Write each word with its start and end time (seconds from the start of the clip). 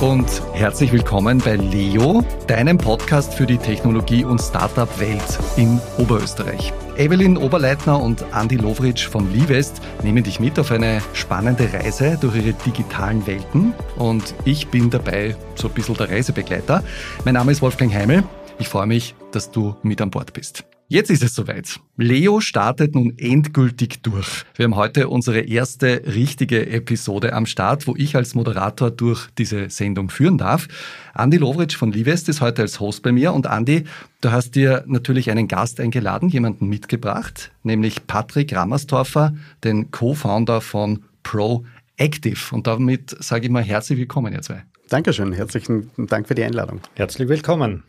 und 0.00 0.42
herzlich 0.54 0.92
willkommen 0.92 1.38
bei 1.38 1.56
Leo, 1.56 2.24
deinem 2.46 2.78
Podcast 2.78 3.34
für 3.34 3.44
die 3.44 3.58
Technologie- 3.58 4.24
und 4.24 4.40
Startup-Welt 4.40 5.38
in 5.56 5.78
Oberösterreich. 5.98 6.72
Evelyn 6.96 7.36
Oberleitner 7.36 8.00
und 8.00 8.24
Andy 8.34 8.56
Lovritsch 8.56 9.06
von 9.06 9.30
Livest 9.30 9.82
nehmen 10.02 10.24
dich 10.24 10.40
mit 10.40 10.58
auf 10.58 10.70
eine 10.70 11.02
spannende 11.12 11.70
Reise 11.72 12.16
durch 12.18 12.36
ihre 12.36 12.54
digitalen 12.54 13.26
Welten 13.26 13.74
und 13.96 14.34
ich 14.46 14.68
bin 14.68 14.88
dabei 14.88 15.36
so 15.54 15.68
ein 15.68 15.74
bisschen 15.74 15.96
der 15.96 16.08
Reisebegleiter. 16.08 16.82
Mein 17.26 17.34
Name 17.34 17.52
ist 17.52 17.60
Wolfgang 17.60 17.92
Heimel. 17.92 18.22
Ich 18.58 18.68
freue 18.68 18.86
mich, 18.86 19.14
dass 19.32 19.50
du 19.50 19.76
mit 19.82 20.00
an 20.00 20.10
Bord 20.10 20.32
bist. 20.32 20.64
Jetzt 20.92 21.08
ist 21.08 21.22
es 21.22 21.36
soweit. 21.36 21.78
Leo 21.98 22.40
startet 22.40 22.96
nun 22.96 23.16
endgültig 23.16 24.02
durch. 24.02 24.44
Wir 24.56 24.64
haben 24.64 24.74
heute 24.74 25.08
unsere 25.08 25.38
erste 25.38 26.02
richtige 26.04 26.68
Episode 26.68 27.32
am 27.32 27.46
Start, 27.46 27.86
wo 27.86 27.94
ich 27.96 28.16
als 28.16 28.34
Moderator 28.34 28.90
durch 28.90 29.28
diese 29.38 29.70
Sendung 29.70 30.10
führen 30.10 30.36
darf. 30.36 30.66
Andi 31.14 31.36
Lovritsch 31.36 31.76
von 31.76 31.92
Livest 31.92 32.28
ist 32.28 32.40
heute 32.40 32.62
als 32.62 32.80
Host 32.80 33.04
bei 33.04 33.12
mir 33.12 33.32
und 33.32 33.46
Andi, 33.46 33.84
du 34.20 34.32
hast 34.32 34.56
dir 34.56 34.82
natürlich 34.88 35.30
einen 35.30 35.46
Gast 35.46 35.78
eingeladen, 35.78 36.28
jemanden 36.28 36.66
mitgebracht, 36.66 37.52
nämlich 37.62 38.08
Patrick 38.08 38.52
Rammerstorfer, 38.52 39.32
den 39.62 39.92
Co-Founder 39.92 40.60
von 40.60 41.04
Proactive. 41.22 42.52
Und 42.52 42.66
damit 42.66 43.14
sage 43.22 43.46
ich 43.46 43.52
mal 43.52 43.62
herzlich 43.62 43.96
willkommen, 43.96 44.32
ihr 44.32 44.42
zwei. 44.42 44.64
Dankeschön, 44.88 45.32
herzlichen 45.34 45.88
Dank 45.96 46.26
für 46.26 46.34
die 46.34 46.42
Einladung. 46.42 46.80
Herzlich 46.96 47.28
willkommen. 47.28 47.84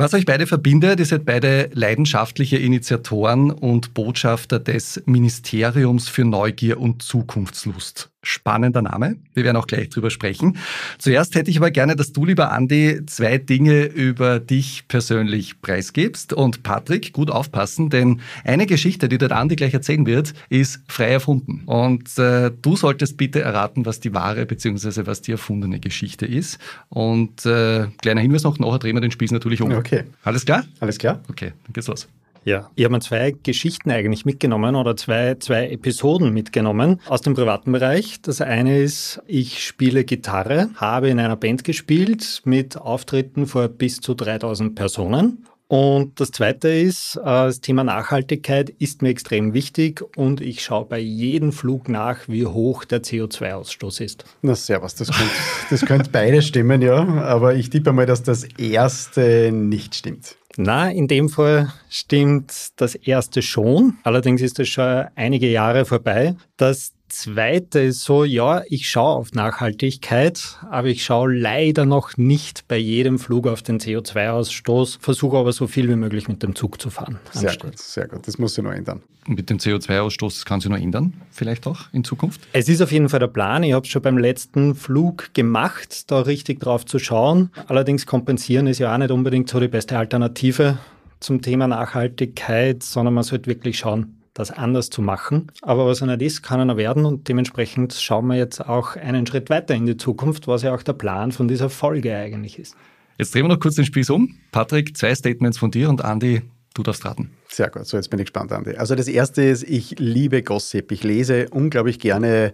Was 0.00 0.14
euch 0.14 0.26
beide 0.26 0.46
verbindet, 0.46 1.00
ihr 1.00 1.06
seid 1.06 1.24
beide 1.24 1.70
leidenschaftliche 1.72 2.56
Initiatoren 2.56 3.50
und 3.50 3.94
Botschafter 3.94 4.60
des 4.60 5.02
Ministeriums 5.06 6.08
für 6.08 6.24
Neugier 6.24 6.78
und 6.78 7.02
Zukunftslust. 7.02 8.08
Spannender 8.28 8.82
Name. 8.82 9.16
Wir 9.32 9.44
werden 9.44 9.56
auch 9.56 9.66
gleich 9.66 9.88
drüber 9.88 10.10
sprechen. 10.10 10.58
Zuerst 10.98 11.34
hätte 11.34 11.50
ich 11.50 11.56
aber 11.56 11.70
gerne, 11.70 11.96
dass 11.96 12.12
du, 12.12 12.26
lieber 12.26 12.52
Andi, 12.52 13.00
zwei 13.06 13.38
Dinge 13.38 13.84
über 13.84 14.38
dich 14.38 14.86
persönlich 14.86 15.62
preisgibst. 15.62 16.34
Und 16.34 16.62
Patrick, 16.62 17.14
gut 17.14 17.30
aufpassen, 17.30 17.88
denn 17.88 18.20
eine 18.44 18.66
Geschichte, 18.66 19.08
die 19.08 19.16
der 19.16 19.32
Andi 19.32 19.56
gleich 19.56 19.72
erzählen 19.72 20.04
wird, 20.04 20.34
ist 20.50 20.82
frei 20.88 21.12
erfunden. 21.12 21.62
Und 21.64 22.18
äh, 22.18 22.50
du 22.60 22.76
solltest 22.76 23.16
bitte 23.16 23.40
erraten, 23.40 23.86
was 23.86 23.98
die 24.00 24.12
wahre 24.12 24.44
bzw. 24.44 25.06
was 25.06 25.22
die 25.22 25.32
erfundene 25.32 25.80
Geschichte 25.80 26.26
ist. 26.26 26.58
Und 26.90 27.46
äh, 27.46 27.86
kleiner 28.02 28.20
Hinweis 28.20 28.42
noch, 28.42 28.58
nachher 28.58 28.78
drehen 28.78 28.96
wir 28.96 29.00
den 29.00 29.10
Spieß 29.10 29.30
natürlich 29.30 29.62
um. 29.62 29.72
Okay. 29.72 30.04
Alles 30.22 30.44
klar? 30.44 30.64
Alles 30.80 30.98
klar. 30.98 31.22
Okay, 31.30 31.52
dann 31.64 31.72
geht's 31.72 31.86
los. 31.86 32.06
Ja, 32.44 32.70
ich 32.74 32.84
habe 32.84 32.94
mir 32.94 33.00
zwei 33.00 33.34
Geschichten 33.42 33.90
eigentlich 33.90 34.24
mitgenommen 34.24 34.74
oder 34.76 34.96
zwei, 34.96 35.34
zwei 35.36 35.68
Episoden 35.68 36.32
mitgenommen 36.32 37.00
aus 37.06 37.20
dem 37.20 37.34
privaten 37.34 37.72
Bereich. 37.72 38.20
Das 38.22 38.40
eine 38.40 38.78
ist, 38.78 39.20
ich 39.26 39.64
spiele 39.64 40.04
Gitarre, 40.04 40.70
habe 40.76 41.08
in 41.08 41.20
einer 41.20 41.36
Band 41.36 41.64
gespielt 41.64 42.42
mit 42.44 42.76
Auftritten 42.76 43.46
vor 43.46 43.68
bis 43.68 44.00
zu 44.00 44.14
3000 44.14 44.74
Personen. 44.74 45.44
Und 45.68 46.18
das 46.18 46.30
Zweite 46.30 46.68
ist, 46.68 47.16
äh, 47.16 47.24
das 47.24 47.60
Thema 47.60 47.84
Nachhaltigkeit 47.84 48.70
ist 48.70 49.02
mir 49.02 49.10
extrem 49.10 49.52
wichtig 49.52 50.02
und 50.16 50.40
ich 50.40 50.62
schaue 50.62 50.86
bei 50.86 50.98
jedem 50.98 51.52
Flug 51.52 51.90
nach, 51.90 52.26
wie 52.26 52.46
hoch 52.46 52.86
der 52.86 53.02
CO2-Ausstoß 53.02 54.00
ist. 54.00 54.24
Na 54.40 54.54
servus, 54.54 54.94
das 54.94 55.08
könnte, 55.08 55.34
das 55.68 55.80
könnte 55.82 56.10
beide 56.10 56.40
stimmen, 56.40 56.80
ja. 56.80 57.06
Aber 57.22 57.54
ich 57.54 57.68
tippe 57.68 57.92
mal, 57.92 58.06
dass 58.06 58.22
das 58.22 58.44
erste 58.56 59.52
nicht 59.52 59.94
stimmt. 59.94 60.37
Na, 60.60 60.90
in 60.90 61.06
dem 61.06 61.28
Fall 61.28 61.72
stimmt 61.88 62.52
das 62.80 62.96
erste 62.96 63.42
schon. 63.42 63.98
Allerdings 64.02 64.42
ist 64.42 64.58
es 64.58 64.68
schon 64.68 65.04
einige 65.14 65.48
Jahre 65.48 65.84
vorbei. 65.84 66.34
Das 66.56 66.94
zweite 67.08 67.80
ist 67.80 68.02
so, 68.04 68.24
ja, 68.24 68.62
ich 68.68 68.88
schaue 68.88 69.16
auf 69.16 69.32
Nachhaltigkeit, 69.32 70.58
aber 70.70 70.88
ich 70.88 71.04
schaue 71.04 71.34
leider 71.34 71.86
noch 71.86 72.16
nicht 72.16 72.68
bei 72.68 72.76
jedem 72.76 73.18
Flug 73.18 73.46
auf 73.46 73.62
den 73.62 73.80
CO2-Ausstoß, 73.80 74.98
versuche 75.00 75.36
aber 75.36 75.52
so 75.52 75.66
viel 75.66 75.88
wie 75.88 75.96
möglich 75.96 76.28
mit 76.28 76.42
dem 76.42 76.54
Zug 76.54 76.80
zu 76.80 76.90
fahren. 76.90 77.18
Sehr 77.32 77.50
anstatt. 77.50 77.70
gut, 77.70 77.78
sehr 77.78 78.08
gut. 78.08 78.26
Das 78.26 78.38
muss 78.38 78.54
sich 78.54 78.64
noch 78.64 78.72
ändern. 78.72 79.02
Mit 79.26 79.50
dem 79.50 79.58
CO2-Ausstoß 79.58 80.44
kann 80.44 80.60
sich 80.60 80.70
noch 80.70 80.78
ändern, 80.78 81.12
vielleicht 81.30 81.66
auch 81.66 81.92
in 81.92 82.04
Zukunft? 82.04 82.40
Es 82.52 82.68
ist 82.68 82.80
auf 82.80 82.92
jeden 82.92 83.08
Fall 83.08 83.20
der 83.20 83.26
Plan. 83.26 83.62
Ich 83.62 83.72
habe 83.72 83.84
es 83.84 83.90
schon 83.90 84.02
beim 84.02 84.16
letzten 84.16 84.74
Flug 84.74 85.34
gemacht, 85.34 86.10
da 86.10 86.20
richtig 86.20 86.60
drauf 86.60 86.86
zu 86.86 86.98
schauen. 86.98 87.50
Allerdings 87.66 88.06
kompensieren 88.06 88.66
ist 88.66 88.78
ja 88.78 88.92
auch 88.92 88.98
nicht 88.98 89.10
unbedingt 89.10 89.48
so 89.48 89.60
die 89.60 89.68
beste 89.68 89.98
Alternative 89.98 90.78
zum 91.20 91.42
Thema 91.42 91.66
Nachhaltigkeit, 91.66 92.82
sondern 92.82 93.14
man 93.14 93.24
sollte 93.24 93.48
wirklich 93.48 93.78
schauen, 93.78 94.17
das 94.38 94.52
anders 94.52 94.88
zu 94.88 95.02
machen. 95.02 95.48
Aber 95.62 95.86
was 95.86 96.00
er 96.00 96.06
nicht 96.06 96.22
ist, 96.22 96.42
kann 96.42 96.60
er 96.60 96.64
noch 96.64 96.76
werden 96.76 97.04
und 97.04 97.28
dementsprechend 97.28 97.92
schauen 97.92 98.28
wir 98.28 98.36
jetzt 98.36 98.60
auch 98.60 98.94
einen 98.94 99.26
Schritt 99.26 99.50
weiter 99.50 99.74
in 99.74 99.84
die 99.84 99.96
Zukunft, 99.96 100.46
was 100.46 100.62
ja 100.62 100.72
auch 100.74 100.82
der 100.84 100.92
Plan 100.92 101.32
von 101.32 101.48
dieser 101.48 101.68
Folge 101.68 102.16
eigentlich 102.16 102.58
ist. 102.58 102.76
Jetzt 103.18 103.34
drehen 103.34 103.44
wir 103.44 103.48
noch 103.48 103.60
kurz 103.60 103.74
den 103.74 103.84
Spieß 103.84 104.10
um. 104.10 104.38
Patrick, 104.52 104.96
zwei 104.96 105.12
Statements 105.12 105.58
von 105.58 105.72
dir 105.72 105.88
und 105.88 106.04
Andi, 106.04 106.42
du 106.74 106.84
darfst 106.84 107.04
raten. 107.04 107.32
Sehr 107.48 107.68
gut, 107.68 107.86
so 107.86 107.96
jetzt 107.96 108.10
bin 108.10 108.20
ich 108.20 108.26
gespannt, 108.26 108.52
Andi. 108.52 108.76
Also 108.76 108.94
das 108.94 109.08
erste 109.08 109.42
ist, 109.42 109.64
ich 109.64 109.98
liebe 109.98 110.44
Gossip. 110.44 110.92
Ich 110.92 111.02
lese 111.02 111.48
unglaublich 111.50 111.98
gerne 111.98 112.52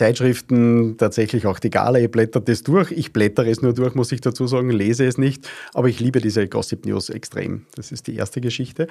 Zeitschriften, 0.00 0.96
tatsächlich 0.96 1.44
auch 1.44 1.58
die 1.58 1.68
Gala, 1.68 1.98
ihr 1.98 2.10
blättert 2.10 2.48
das 2.48 2.62
durch. 2.62 2.90
Ich 2.90 3.12
blättere 3.12 3.50
es 3.50 3.60
nur 3.60 3.74
durch, 3.74 3.94
muss 3.94 4.10
ich 4.12 4.22
dazu 4.22 4.46
sagen, 4.46 4.70
lese 4.70 5.04
es 5.04 5.18
nicht. 5.18 5.46
Aber 5.74 5.88
ich 5.88 6.00
liebe 6.00 6.22
diese 6.22 6.48
Gossip 6.48 6.86
News 6.86 7.10
extrem. 7.10 7.66
Das 7.74 7.92
ist 7.92 8.06
die 8.06 8.16
erste 8.16 8.40
Geschichte. 8.40 8.86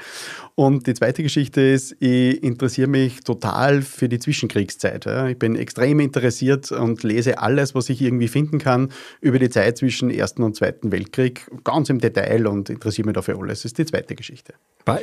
Und 0.53 0.85
die 0.85 0.93
zweite 0.93 1.23
Geschichte 1.23 1.61
ist, 1.61 1.95
ich 1.99 2.43
interessiere 2.43 2.87
mich 2.87 3.21
total 3.21 3.81
für 3.81 4.07
die 4.07 4.19
Zwischenkriegszeit. 4.19 5.07
Ich 5.31 5.39
bin 5.39 5.55
extrem 5.55 5.99
interessiert 5.99 6.71
und 6.71 7.01
lese 7.01 7.39
alles, 7.39 7.73
was 7.73 7.89
ich 7.89 8.03
irgendwie 8.03 8.27
finden 8.27 8.59
kann 8.59 8.89
über 9.19 9.39
die 9.39 9.49
Zeit 9.49 9.79
zwischen 9.79 10.11
Ersten 10.11 10.43
und 10.43 10.55
Zweiten 10.57 10.91
Weltkrieg, 10.91 11.49
ganz 11.63 11.89
im 11.89 11.97
Detail 11.97 12.45
und 12.45 12.69
interessiere 12.69 13.07
mich 13.07 13.15
dafür 13.15 13.39
alles. 13.39 13.63
Das 13.63 13.65
ist 13.65 13.79
die 13.79 13.85
zweite 13.85 14.13
Geschichte. 14.13 14.53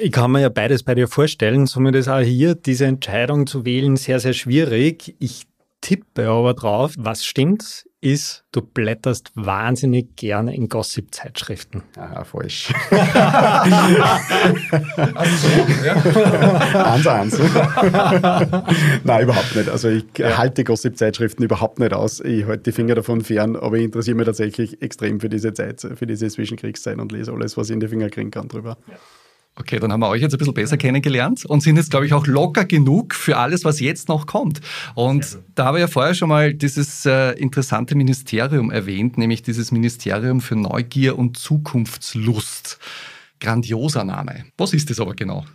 Ich 0.01 0.13
kann 0.13 0.31
mir 0.31 0.41
ja 0.41 0.51
beides 0.51 0.85
bei 0.85 0.95
dir 0.95 1.09
vorstellen. 1.09 1.67
Somit 1.67 1.97
ist 1.97 2.07
auch 2.07 2.21
hier 2.21 2.55
diese 2.55 2.87
Entscheidung 2.87 3.49
zu 3.49 3.65
wählen 3.65 3.97
sehr, 3.97 4.21
sehr 4.21 4.35
schwierig. 4.35 5.17
Ich 5.19 5.49
tippe 5.81 6.29
aber 6.29 6.55
drauf, 6.55 6.95
was 6.97 7.25
stimmt, 7.25 7.87
ist, 8.01 8.45
du 8.53 8.61
blätterst 8.63 9.33
wahnsinnig 9.35 10.15
gerne 10.17 10.55
in 10.55 10.69
Gossip-Zeitschriften. 10.69 11.83
Aha, 11.97 12.25
falsch. 12.25 12.73
also, 15.15 15.49
ja. 15.85 15.95
Eins, 16.85 17.07
eins. 17.07 17.39
Nein, 19.05 19.23
überhaupt 19.25 19.57
nicht. 19.57 19.69
Also 19.69 19.89
ich 19.89 20.05
ja. 20.19 20.39
halte 20.39 20.63
Gossip-Zeitschriften 20.63 21.43
überhaupt 21.43 21.81
nicht 21.81 21.93
aus. 21.93 22.21
Ich 22.21 22.47
halte 22.47 22.65
die 22.65 22.73
Finger 22.73 22.95
davon 22.95 23.23
fern, 23.23 23.57
aber 23.57 23.77
ich 23.77 23.85
interessiere 23.85 24.17
mich 24.17 24.27
tatsächlich 24.27 24.83
extrem 24.83 25.19
für 25.19 25.29
diese 25.29 25.53
Zeit, 25.53 25.81
für 25.81 26.07
diese 26.07 26.29
Zwischenkriegszeit 26.29 26.99
und 26.99 27.11
lese 27.13 27.33
alles, 27.33 27.57
was 27.57 27.71
ich 27.71 27.75
in 27.75 27.81
die 27.81 27.89
Finger 27.89 28.09
kriegen 28.09 28.31
kann 28.31 28.49
drüber. 28.49 28.77
Ja. 28.89 28.95
Okay, 29.59 29.79
dann 29.79 29.91
haben 29.91 30.01
wir 30.01 30.09
euch 30.09 30.21
jetzt 30.21 30.35
ein 30.35 30.39
bisschen 30.39 30.53
besser 30.53 30.77
kennengelernt 30.77 31.47
und 31.47 31.63
sind 31.63 31.77
jetzt, 31.77 31.91
glaube 31.91 32.05
ich, 32.05 32.13
auch 32.13 32.27
locker 32.27 32.67
genug 32.67 33.15
für 33.15 33.39
alles, 33.39 33.65
was 33.65 33.81
jetzt 33.81 34.09
noch 34.09 34.27
kommt. 34.27 34.61
Und 34.95 35.39
da 35.55 35.65
habe 35.65 35.79
ich 35.79 35.81
ja 35.81 35.89
vorher 35.89 36.15
schon 36.15 36.29
mal 36.29 36.53
dieses 36.53 37.07
äh, 37.07 37.33
interessante 37.33 37.95
Ministerium 37.95 38.71
erwähnt, 38.71 39.17
nämlich 39.17 39.43
dieses 39.43 39.73
Ministerium 39.73 40.43
für 40.43 40.57
Neugier 40.57 41.17
und 41.17 41.39
Zukunftslust. 41.39 42.79
Grandioser 43.41 44.05
Name. 44.05 44.45
Was 44.59 44.75
ist 44.75 44.91
das 44.91 45.01
aber 45.01 45.15
genau? 45.15 45.47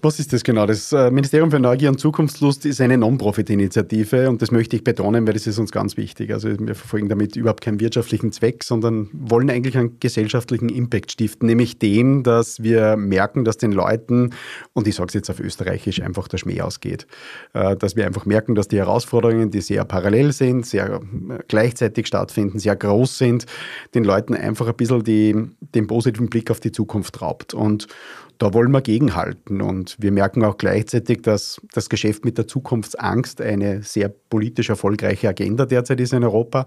Was 0.00 0.20
ist 0.20 0.32
das 0.32 0.44
genau? 0.44 0.66
Das 0.66 0.92
äh, 0.92 1.10
Ministerium 1.10 1.50
für 1.50 1.58
Neugier 1.58 1.88
und 1.88 1.98
Zukunftslust 1.98 2.66
ist 2.66 2.80
eine 2.80 2.96
Non-Profit-Initiative 2.98 4.28
und 4.28 4.40
das 4.42 4.50
möchte 4.50 4.76
ich 4.76 4.84
betonen, 4.84 5.26
weil 5.26 5.34
das 5.34 5.46
ist 5.46 5.58
uns 5.58 5.72
ganz 5.72 5.96
wichtig. 5.96 6.32
Also 6.32 6.48
wir 6.50 6.74
verfolgen 6.74 7.08
damit 7.08 7.34
überhaupt 7.34 7.62
keinen 7.62 7.80
wirtschaftlichen 7.80 8.30
Zweck, 8.30 8.62
sondern 8.62 9.08
wollen 9.12 9.50
eigentlich 9.50 9.76
einen 9.76 9.98
gesellschaftlichen 9.98 10.68
Impact 10.68 11.12
stiften, 11.12 11.46
nämlich 11.46 11.78
den, 11.78 12.22
dass 12.22 12.62
wir 12.62 12.96
merken, 12.96 13.44
dass 13.44 13.56
den 13.56 13.72
Leuten, 13.72 14.34
und 14.72 14.86
ich 14.86 14.94
sage 14.94 15.08
es 15.08 15.14
jetzt 15.14 15.30
auf 15.30 15.40
Österreichisch, 15.40 16.00
einfach 16.00 16.28
der 16.28 16.38
Schmäh 16.38 16.60
ausgeht. 16.60 17.06
Äh, 17.52 17.76
dass 17.76 17.96
wir 17.96 18.06
einfach 18.06 18.24
merken, 18.24 18.54
dass 18.54 18.68
die 18.68 18.78
Herausforderungen, 18.78 19.50
die 19.50 19.60
sehr 19.60 19.84
parallel 19.84 20.32
sind, 20.32 20.64
sehr 20.64 21.00
äh, 21.00 21.38
gleichzeitig 21.48 22.06
stattfinden, 22.06 22.58
sehr 22.58 22.76
groß 22.76 23.18
sind, 23.18 23.46
den 23.94 24.04
Leuten 24.04 24.34
einfach 24.34 24.68
ein 24.68 24.76
bisschen 24.76 25.02
die, 25.02 25.34
den 25.74 25.86
positiven 25.86 26.28
Blick 26.28 26.50
auf 26.50 26.60
die 26.60 26.72
Zukunft 26.72 27.20
raubt. 27.20 27.52
Und 27.54 27.88
da 28.38 28.54
wollen 28.54 28.70
wir 28.70 28.80
gegenhalten. 28.80 29.60
Und 29.60 29.96
wir 29.98 30.12
merken 30.12 30.44
auch 30.44 30.58
gleichzeitig, 30.58 31.22
dass 31.22 31.60
das 31.72 31.88
Geschäft 31.88 32.24
mit 32.24 32.38
der 32.38 32.46
Zukunftsangst 32.46 33.40
eine 33.40 33.82
sehr 33.82 34.08
politisch 34.08 34.70
erfolgreiche 34.70 35.28
Agenda 35.28 35.66
derzeit 35.66 36.00
ist 36.00 36.12
in 36.12 36.24
Europa. 36.24 36.66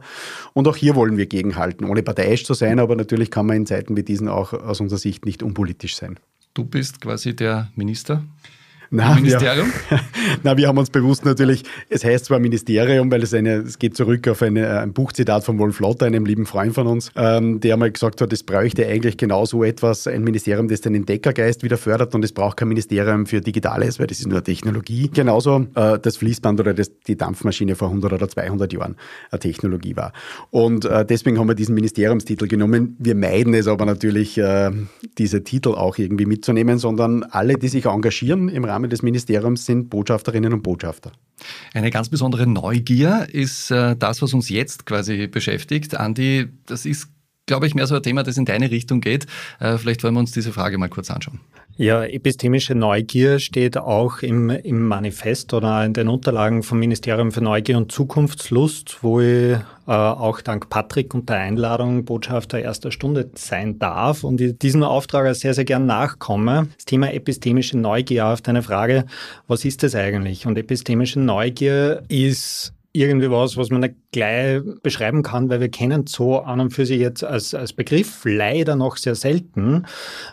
Und 0.53 0.67
auch 0.67 0.75
hier 0.75 0.95
wollen 0.95 1.17
wir 1.17 1.25
gegenhalten, 1.25 1.85
ohne 1.85 2.03
parteiisch 2.03 2.45
zu 2.45 2.53
sein, 2.53 2.79
aber 2.79 2.95
natürlich 2.95 3.31
kann 3.31 3.45
man 3.45 3.57
in 3.57 3.65
Zeiten 3.65 3.95
wie 3.95 4.03
diesen 4.03 4.27
auch 4.27 4.53
aus 4.53 4.81
unserer 4.81 4.99
Sicht 4.99 5.25
nicht 5.25 5.43
unpolitisch 5.43 5.95
sein. 5.95 6.19
Du 6.53 6.65
bist 6.65 6.99
quasi 6.99 7.33
der 7.33 7.71
Minister 7.75 8.23
Na, 8.93 9.15
Ministerium? 9.15 9.71
Wir, 9.87 9.99
na, 10.43 10.57
wir 10.57 10.67
haben 10.67 10.77
uns 10.77 10.89
bewusst 10.89 11.23
natürlich, 11.23 11.63
es 11.87 12.03
heißt 12.03 12.25
zwar 12.25 12.39
Ministerium, 12.39 13.09
weil 13.09 13.23
es 13.23 13.33
eine, 13.33 13.59
es 13.59 13.79
geht 13.79 13.95
zurück 13.95 14.27
auf 14.27 14.41
eine, 14.41 14.81
ein 14.81 14.91
Buchzitat 14.91 15.45
von 15.45 15.57
Wolf 15.59 15.79
Lotter, 15.79 16.07
einem 16.07 16.25
lieben 16.25 16.45
Freund 16.45 16.73
von 16.73 16.87
uns, 16.87 17.09
ähm, 17.15 17.61
der 17.61 17.77
mal 17.77 17.89
gesagt 17.89 18.19
hat, 18.19 18.33
es 18.33 18.43
bräuchte 18.43 18.85
eigentlich 18.85 19.15
genau 19.15 19.45
so 19.45 19.63
etwas, 19.63 20.07
ein 20.07 20.25
Ministerium, 20.25 20.67
das 20.67 20.81
den 20.81 20.93
Entdeckergeist 20.93 21.63
wieder 21.63 21.77
fördert 21.77 22.13
und 22.15 22.25
es 22.25 22.33
braucht 22.33 22.57
kein 22.57 22.67
Ministerium 22.67 23.27
für 23.27 23.39
Digitales, 23.39 23.97
weil 23.97 24.07
das 24.07 24.19
ist 24.19 24.27
nur 24.27 24.43
Technologie. 24.43 25.09
Genauso 25.13 25.67
äh, 25.73 25.97
das 25.97 26.17
Fließband 26.17 26.59
oder 26.59 26.73
das, 26.73 26.91
die 27.07 27.15
Dampfmaschine 27.15 27.75
vor 27.75 27.87
100 27.87 28.11
oder 28.11 28.27
200 28.27 28.73
Jahren 28.73 28.97
eine 29.29 29.39
Technologie 29.39 29.95
war. 29.95 30.11
Und 30.49 30.83
äh, 30.83 31.05
deswegen 31.05 31.39
haben 31.39 31.47
wir 31.47 31.55
diesen 31.55 31.75
Ministeriumstitel 31.75 32.45
genommen. 32.45 32.97
Wir 32.99 33.15
meiden 33.15 33.53
es 33.53 33.69
aber 33.69 33.85
natürlich, 33.85 34.37
äh, 34.37 34.71
diese 35.17 35.45
Titel 35.45 35.69
auch 35.69 35.97
irgendwie 35.97 36.25
mitzunehmen, 36.25 36.77
sondern 36.77 37.23
alle, 37.23 37.53
die 37.53 37.69
sich 37.69 37.85
engagieren 37.85 38.49
im 38.49 38.65
Rahmen 38.65 38.80
des 38.89 39.01
Ministeriums, 39.01 39.65
sind 39.65 39.89
Botschafterinnen 39.89 40.53
und 40.53 40.63
Botschafter. 40.63 41.11
Eine 41.73 41.91
ganz 41.91 42.09
besondere 42.09 42.47
Neugier 42.47 43.27
ist 43.31 43.71
äh, 43.71 43.95
das, 43.95 44.21
was 44.21 44.33
uns 44.33 44.49
jetzt 44.49 44.85
quasi 44.85 45.27
beschäftigt. 45.27 45.95
Andi, 45.95 46.47
das 46.65 46.85
ist 46.85 47.09
glaube 47.47 47.67
ich, 47.67 47.75
mehr 47.75 47.87
so 47.87 47.95
ein 47.95 48.03
Thema, 48.03 48.23
das 48.23 48.37
in 48.37 48.45
deine 48.45 48.71
Richtung 48.71 49.01
geht. 49.01 49.25
Äh, 49.59 49.77
vielleicht 49.77 50.03
wollen 50.03 50.13
wir 50.13 50.21
uns 50.21 50.31
diese 50.31 50.53
Frage 50.53 50.77
mal 50.77 50.87
kurz 50.87 51.11
anschauen. 51.11 51.41
Ja, 51.77 52.03
epistemische 52.03 52.75
Neugier 52.75 53.39
steht 53.39 53.77
auch 53.77 54.21
im, 54.21 54.49
im 54.49 54.87
Manifest 54.87 55.53
oder 55.53 55.83
in 55.83 55.93
den 55.93 56.09
Unterlagen 56.09 56.63
vom 56.63 56.79
Ministerium 56.79 57.31
für 57.31 57.41
Neugier 57.41 57.77
und 57.77 57.91
Zukunftslust, 57.91 58.99
wo 59.01 59.19
ich 59.21 59.57
äh, 59.87 59.91
auch 59.91 60.41
dank 60.41 60.69
Patrick 60.69 61.13
und 61.13 61.29
der 61.29 61.37
Einladung 61.37 62.05
Botschafter 62.05 62.59
erster 62.59 62.91
Stunde 62.91 63.29
sein 63.35 63.79
darf 63.79 64.23
und 64.23 64.61
diesem 64.61 64.83
Auftrag 64.83 65.33
sehr, 65.35 65.53
sehr 65.53 65.65
gern 65.65 65.85
nachkomme. 65.85 66.67
Das 66.75 66.85
Thema 66.85 67.13
epistemische 67.13 67.77
Neugier 67.77 68.27
auf 68.27 68.41
deine 68.41 68.63
Frage, 68.63 69.05
was 69.47 69.65
ist 69.65 69.81
das 69.83 69.95
eigentlich? 69.95 70.45
Und 70.45 70.57
epistemische 70.57 71.19
Neugier 71.19 72.03
ist 72.09 72.73
irgendwie 72.93 73.31
was, 73.31 73.57
was 73.57 73.69
man 73.69 73.81
nicht 73.81 73.95
gleich 74.11 74.61
beschreiben 74.83 75.23
kann, 75.23 75.49
weil 75.49 75.61
wir 75.61 75.69
kennen 75.69 76.05
so 76.05 76.39
an 76.39 76.59
und 76.59 76.71
für 76.71 76.85
sich 76.85 76.99
jetzt 76.99 77.23
als, 77.23 77.53
als 77.53 77.71
Begriff 77.71 78.21
leider 78.25 78.75
noch 78.75 78.97
sehr 78.97 79.15
selten. 79.15 79.85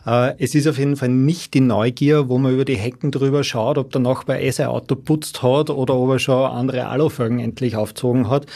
Äh, 0.05 0.35
es 0.39 0.55
ist 0.55 0.67
auf 0.67 0.79
jeden 0.79 0.97
Fall 0.97 1.11
nicht 1.11 1.55
die 1.55 1.61
Neugier, 1.61 2.29
wo 2.29 2.39
man 2.39 2.53
über 2.53 2.65
die 2.65 2.77
Hecken 2.77 3.13
drüber 3.13 3.45
schaut, 3.45 3.79
ob 3.79 3.93
der 3.93 4.01
Nachbar 4.01 4.41
eh 4.41 4.51
sein 4.51 4.67
Auto 4.67 4.97
putzt 4.97 5.43
hat 5.43 5.71
oder 5.71 5.95
ob 5.95 6.11
er 6.11 6.19
schon 6.19 6.51
andere 6.51 6.87
Alufolgen 6.87 7.39
endlich 7.39 7.77
aufzogen 7.77 8.29
hat. 8.29 8.47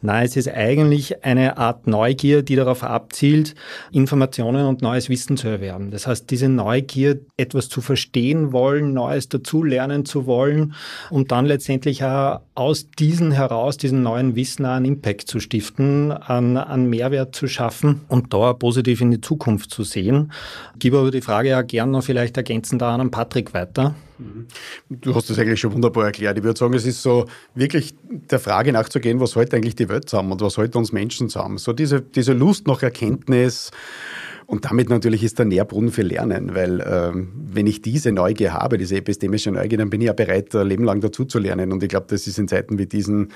Nein, 0.00 0.24
es 0.24 0.36
ist 0.36 0.48
eigentlich 0.48 1.24
eine 1.24 1.58
Art 1.58 1.86
Neugier, 1.86 2.42
die 2.42 2.56
darauf 2.56 2.82
abzielt, 2.82 3.54
Informationen 3.92 4.66
und 4.66 4.80
neues 4.80 5.10
Wissen 5.10 5.36
zu 5.36 5.48
erwerben. 5.48 5.90
Das 5.90 6.06
heißt, 6.06 6.30
diese 6.30 6.48
Neugier, 6.48 7.20
etwas 7.36 7.68
zu 7.68 7.82
verstehen 7.82 8.52
wollen, 8.52 8.94
Neues 8.94 9.28
dazulernen 9.28 10.06
zu 10.06 10.26
wollen 10.26 10.74
und 11.10 11.32
dann 11.32 11.44
letztendlich 11.44 12.02
auch 12.02 12.40
aus 12.54 12.90
diesen 12.98 13.32
heraus, 13.32 13.76
diesen 13.76 14.02
neuen 14.02 14.36
Wissen 14.36 14.69
einen 14.76 14.86
Impact 14.86 15.28
zu 15.28 15.40
stiften, 15.40 16.12
an, 16.12 16.56
an 16.56 16.88
Mehrwert 16.88 17.34
zu 17.34 17.48
schaffen 17.48 18.02
und 18.08 18.32
da 18.32 18.52
positiv 18.52 19.00
in 19.00 19.10
die 19.10 19.20
Zukunft 19.20 19.70
zu 19.70 19.84
sehen. 19.84 20.32
Ich 20.74 20.80
gebe 20.80 20.98
aber 20.98 21.10
die 21.10 21.20
Frage 21.20 21.50
ja 21.50 21.62
gerne 21.62 21.92
noch 21.92 22.04
vielleicht 22.04 22.36
ergänzend 22.36 22.82
an 22.82 23.00
an 23.00 23.10
Patrick 23.10 23.54
weiter. 23.54 23.94
Mhm. 24.18 24.46
Du 24.88 25.14
hast 25.14 25.30
das 25.30 25.38
eigentlich 25.38 25.60
schon 25.60 25.72
wunderbar 25.72 26.06
erklärt. 26.06 26.36
Ich 26.36 26.44
würde 26.44 26.58
sagen, 26.58 26.74
es 26.74 26.86
ist 26.86 27.02
so 27.02 27.26
wirklich 27.54 27.94
der 28.08 28.38
Frage 28.38 28.72
nachzugehen, 28.72 29.20
was 29.20 29.36
heute 29.36 29.56
eigentlich 29.56 29.76
die 29.76 29.88
Welt 29.88 30.08
zusammen 30.08 30.32
und 30.32 30.40
was 30.40 30.58
heute 30.58 30.78
uns 30.78 30.92
Menschen 30.92 31.28
zusammen. 31.28 31.58
So 31.58 31.72
diese, 31.72 32.00
diese 32.00 32.32
Lust 32.32 32.66
nach 32.66 32.82
Erkenntnis, 32.82 33.70
und 34.50 34.64
damit 34.64 34.90
natürlich 34.90 35.22
ist 35.22 35.38
der 35.38 35.46
Nährboden 35.46 35.92
für 35.92 36.02
Lernen, 36.02 36.56
weil 36.56 36.84
ähm, 36.84 37.28
wenn 37.52 37.68
ich 37.68 37.82
diese 37.82 38.10
Neugier 38.10 38.52
habe, 38.52 38.78
diese 38.78 38.96
epistemische 38.96 39.52
Neugier, 39.52 39.78
dann 39.78 39.90
bin 39.90 40.00
ich 40.00 40.08
ja 40.08 40.12
bereit, 40.12 40.52
ein 40.56 40.66
Leben 40.66 40.82
lang 40.82 41.00
dazu 41.00 41.24
zu 41.24 41.38
lernen. 41.38 41.70
Und 41.70 41.84
ich 41.84 41.88
glaube, 41.88 42.06
das 42.08 42.26
ist 42.26 42.36
in 42.36 42.48
Zeiten 42.48 42.76
wie 42.76 42.86
diesen 42.86 43.28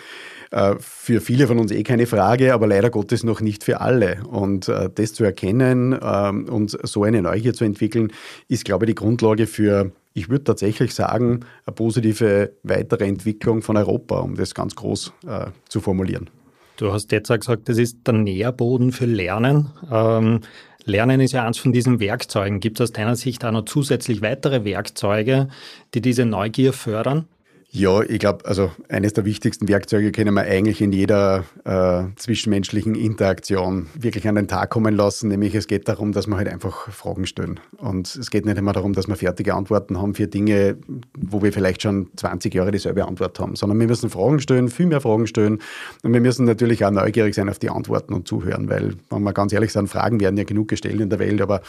äh, 0.50 0.75
für 0.81 1.20
viele 1.20 1.46
von 1.46 1.61
uns 1.61 1.70
eh 1.70 1.84
keine 1.84 2.06
Frage, 2.06 2.52
aber 2.52 2.66
leider 2.66 2.90
Gottes 2.90 3.22
noch 3.22 3.40
nicht 3.40 3.62
für 3.62 3.81
alle. 3.81 4.25
Und 4.28 4.69
äh, 4.69 4.90
das 4.93 5.12
zu 5.12 5.22
erkennen 5.22 5.96
ähm, 6.02 6.49
und 6.49 6.76
so 6.82 7.05
eine 7.05 7.22
Neugier 7.22 7.55
zu 7.55 7.62
entwickeln, 7.62 8.12
ist, 8.49 8.64
glaube 8.64 8.84
ich, 8.84 8.88
die 8.88 8.96
Grundlage 8.96 9.46
für 9.46 9.93
ich 10.14 10.28
würde 10.28 10.44
tatsächlich 10.44 10.94
sagen, 10.94 11.40
eine 11.64 11.75
positive 11.75 12.52
weitere 12.64 13.05
Entwicklung 13.06 13.62
von 13.62 13.76
Europa, 13.76 14.19
um 14.19 14.34
das 14.34 14.52
ganz 14.55 14.75
groß 14.75 15.12
äh, 15.28 15.46
zu 15.69 15.81
formulieren. 15.81 16.28
Du 16.76 16.93
hast 16.93 17.12
jetzt 17.12 17.31
auch 17.31 17.38
gesagt, 17.38 17.69
das 17.69 17.78
ist 17.78 17.99
der 18.06 18.14
Nährboden 18.14 18.90
für 18.90 19.06
Lernen. 19.06 19.70
Ähm, 19.93 20.40
Lernen 20.84 21.20
ist 21.20 21.32
ja 21.32 21.46
eins 21.46 21.58
von 21.58 21.72
diesen 21.72 22.00
Werkzeugen. 22.00 22.60
Gibt 22.60 22.78
es 22.78 22.84
aus 22.84 22.92
deiner 22.92 23.16
Sicht 23.16 23.44
auch 23.44 23.52
noch 23.52 23.64
zusätzlich 23.64 24.22
weitere 24.22 24.64
Werkzeuge, 24.64 25.48
die 25.94 26.00
diese 26.00 26.26
Neugier 26.26 26.72
fördern? 26.72 27.26
Ja, 27.76 28.02
ich 28.02 28.20
glaube, 28.20 28.44
also 28.44 28.70
eines 28.88 29.14
der 29.14 29.24
wichtigsten 29.24 29.66
Werkzeuge 29.66 30.12
können 30.12 30.32
wir 30.34 30.42
eigentlich 30.42 30.80
in 30.80 30.92
jeder 30.92 31.42
äh, 31.64 32.04
zwischenmenschlichen 32.14 32.94
Interaktion 32.94 33.88
wirklich 33.94 34.28
an 34.28 34.36
den 34.36 34.46
Tag 34.46 34.70
kommen 34.70 34.94
lassen, 34.94 35.26
nämlich 35.26 35.56
es 35.56 35.66
geht 35.66 35.88
darum, 35.88 36.12
dass 36.12 36.28
wir 36.28 36.36
halt 36.36 36.46
einfach 36.46 36.88
Fragen 36.90 37.26
stellen. 37.26 37.58
Und 37.78 38.14
es 38.14 38.30
geht 38.30 38.46
nicht 38.46 38.58
immer 38.58 38.72
darum, 38.72 38.92
dass 38.92 39.08
wir 39.08 39.16
fertige 39.16 39.54
Antworten 39.54 40.00
haben 40.00 40.14
für 40.14 40.28
Dinge, 40.28 40.76
wo 41.18 41.42
wir 41.42 41.52
vielleicht 41.52 41.82
schon 41.82 42.10
20 42.14 42.54
Jahre 42.54 42.70
dieselbe 42.70 43.08
Antwort 43.08 43.40
haben, 43.40 43.56
sondern 43.56 43.80
wir 43.80 43.88
müssen 43.88 44.08
Fragen 44.08 44.38
stellen, 44.38 44.68
viel 44.68 44.86
mehr 44.86 45.00
Fragen 45.00 45.26
stellen. 45.26 45.58
Und 46.04 46.12
wir 46.12 46.20
müssen 46.20 46.44
natürlich 46.44 46.84
auch 46.84 46.92
neugierig 46.92 47.34
sein 47.34 47.48
auf 47.48 47.58
die 47.58 47.70
Antworten 47.70 48.14
und 48.14 48.28
zuhören, 48.28 48.68
weil, 48.68 48.92
wenn 49.10 49.24
wir 49.24 49.32
ganz 49.32 49.52
ehrlich 49.52 49.72
sind, 49.72 49.88
Fragen 49.88 50.20
werden 50.20 50.36
ja 50.36 50.44
genug 50.44 50.68
gestellt 50.68 51.00
in 51.00 51.10
der 51.10 51.18
Welt, 51.18 51.42
aber 51.42 51.60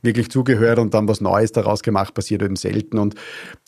wirklich 0.00 0.30
zugehört 0.30 0.78
und 0.78 0.94
dann 0.94 1.06
was 1.06 1.20
Neues 1.20 1.52
daraus 1.52 1.82
gemacht, 1.82 2.14
passiert 2.14 2.40
eben 2.40 2.56
selten. 2.56 2.96
Und 2.96 3.14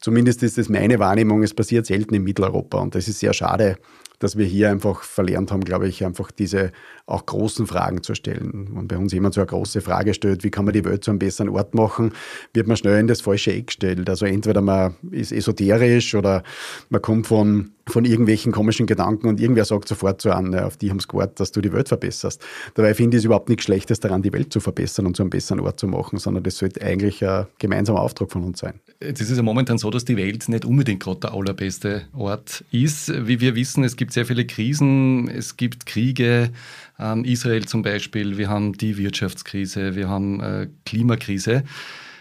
zumindest 0.01 0.43
ist 0.43 0.57
es 0.57 0.71
meine 0.71 0.99
Wahrnehmung, 0.99 1.43
es 1.43 1.53
passiert 1.53 1.82
selten 1.85 2.15
in 2.15 2.25
Mitteleuropa. 2.25 2.79
Und 2.79 2.95
das 2.95 3.09
ist 3.09 3.21
sehr 3.21 3.33
schade, 3.33 3.77
dass 4.23 4.37
wir 4.37 4.47
hier 4.47 4.71
einfach 4.71 5.03
verlernt 5.03 5.51
haben, 5.51 5.65
glaube 5.65 5.89
ich, 5.89 6.05
einfach 6.05 6.31
diese 6.31 6.73
auch 7.07 7.27
großen 7.27 7.67
Fragen 7.67 8.03
zu 8.03 8.15
stellen. 8.15 8.69
Wenn 8.73 8.89
bei 8.89 8.97
uns 8.97 9.13
jemand 9.13 9.35
so 9.35 9.41
eine 9.41 9.49
große 9.49 9.81
Frage 9.81 10.15
stellt, 10.15 10.45
wie 10.45 10.51
kann 10.51 10.65
man 10.65 10.75
die 10.75 10.85
Welt 10.85 11.05
zu 11.05 11.11
einem 11.11 11.19
besseren 11.19 11.49
Ort 11.51 11.75
machen, 11.75 12.13
wird 12.55 12.67
man 12.67 12.77
schnell 12.77 13.01
in 13.01 13.09
das 13.09 13.21
falsche 13.21 13.53
Eck 13.53 13.69
gestellt. 13.69 14.09
Also 14.09 14.27
entweder 14.27 14.61
man 14.61 14.95
ist 15.11 15.33
esoterisch 15.33 16.15
oder 16.15 16.43
man 16.89 17.03
kommt 17.03 17.27
von, 17.27 17.73
von 17.87 18.05
irgendwelchen 18.05 18.53
komischen 18.53 18.87
Gedanken 18.87 19.27
und 19.27 19.41
irgendwer 19.41 19.65
sagt 19.65 19.89
sofort 19.89 20.23
so 20.23 20.31
an, 20.31 20.55
auf 20.55 20.77
die 20.77 20.91
haben 20.91 20.99
es 20.99 21.09
gewartet, 21.09 21.41
dass 21.41 21.51
du 21.51 21.61
die 21.61 21.73
Welt 21.73 21.89
verbesserst. 21.89 22.41
Dabei 22.75 22.95
finde 22.95 23.17
ich 23.17 23.23
es 23.23 23.25
überhaupt 23.25 23.49
nichts 23.49 23.65
Schlechtes 23.65 23.99
daran, 23.99 24.23
die 24.23 24.33
Welt 24.33 24.53
zu 24.53 24.61
verbessern 24.61 25.07
und 25.07 25.17
zu 25.17 25.23
einem 25.23 25.31
besseren 25.31 25.61
Ort 25.61 25.81
zu 25.81 25.89
machen, 25.89 26.19
sondern 26.19 26.45
das 26.45 26.59
sollte 26.59 26.83
eigentlich 26.83 27.27
ein 27.27 27.47
gemeinsamer 27.59 28.01
Auftrag 28.01 28.31
von 28.31 28.45
uns 28.45 28.61
sein. 28.61 28.81
Jetzt 29.03 29.21
ist 29.21 29.31
es 29.31 29.37
ja 29.37 29.43
momentan 29.43 29.79
so, 29.79 29.91
dass 29.91 30.05
die 30.05 30.17
Welt 30.17 30.49
nicht 30.49 30.65
unbedingt 30.65 31.03
gerade 31.03 31.21
der 31.21 31.35
allerbeste 31.35 32.03
Ort 32.15 32.65
ist. 32.71 33.13
Wie 33.27 33.41
wir 33.41 33.57
wissen, 33.57 33.83
es 33.83 33.97
gibt 33.97 34.12
sehr 34.13 34.27
viele 34.27 34.47
Krisen, 34.47 35.29
es 35.29 35.57
gibt 35.57 35.87
Kriege, 35.87 36.51
ähm, 36.99 37.25
Israel 37.25 37.65
zum 37.65 37.83
Beispiel, 37.83 38.39
wir 38.39 38.49
haben 38.49 38.73
die 38.75 38.97
Wirtschaftskrise, 38.97 39.95
wir 39.95 40.09
haben 40.09 40.41
äh, 40.41 40.69
Klimakrise. 40.85 41.65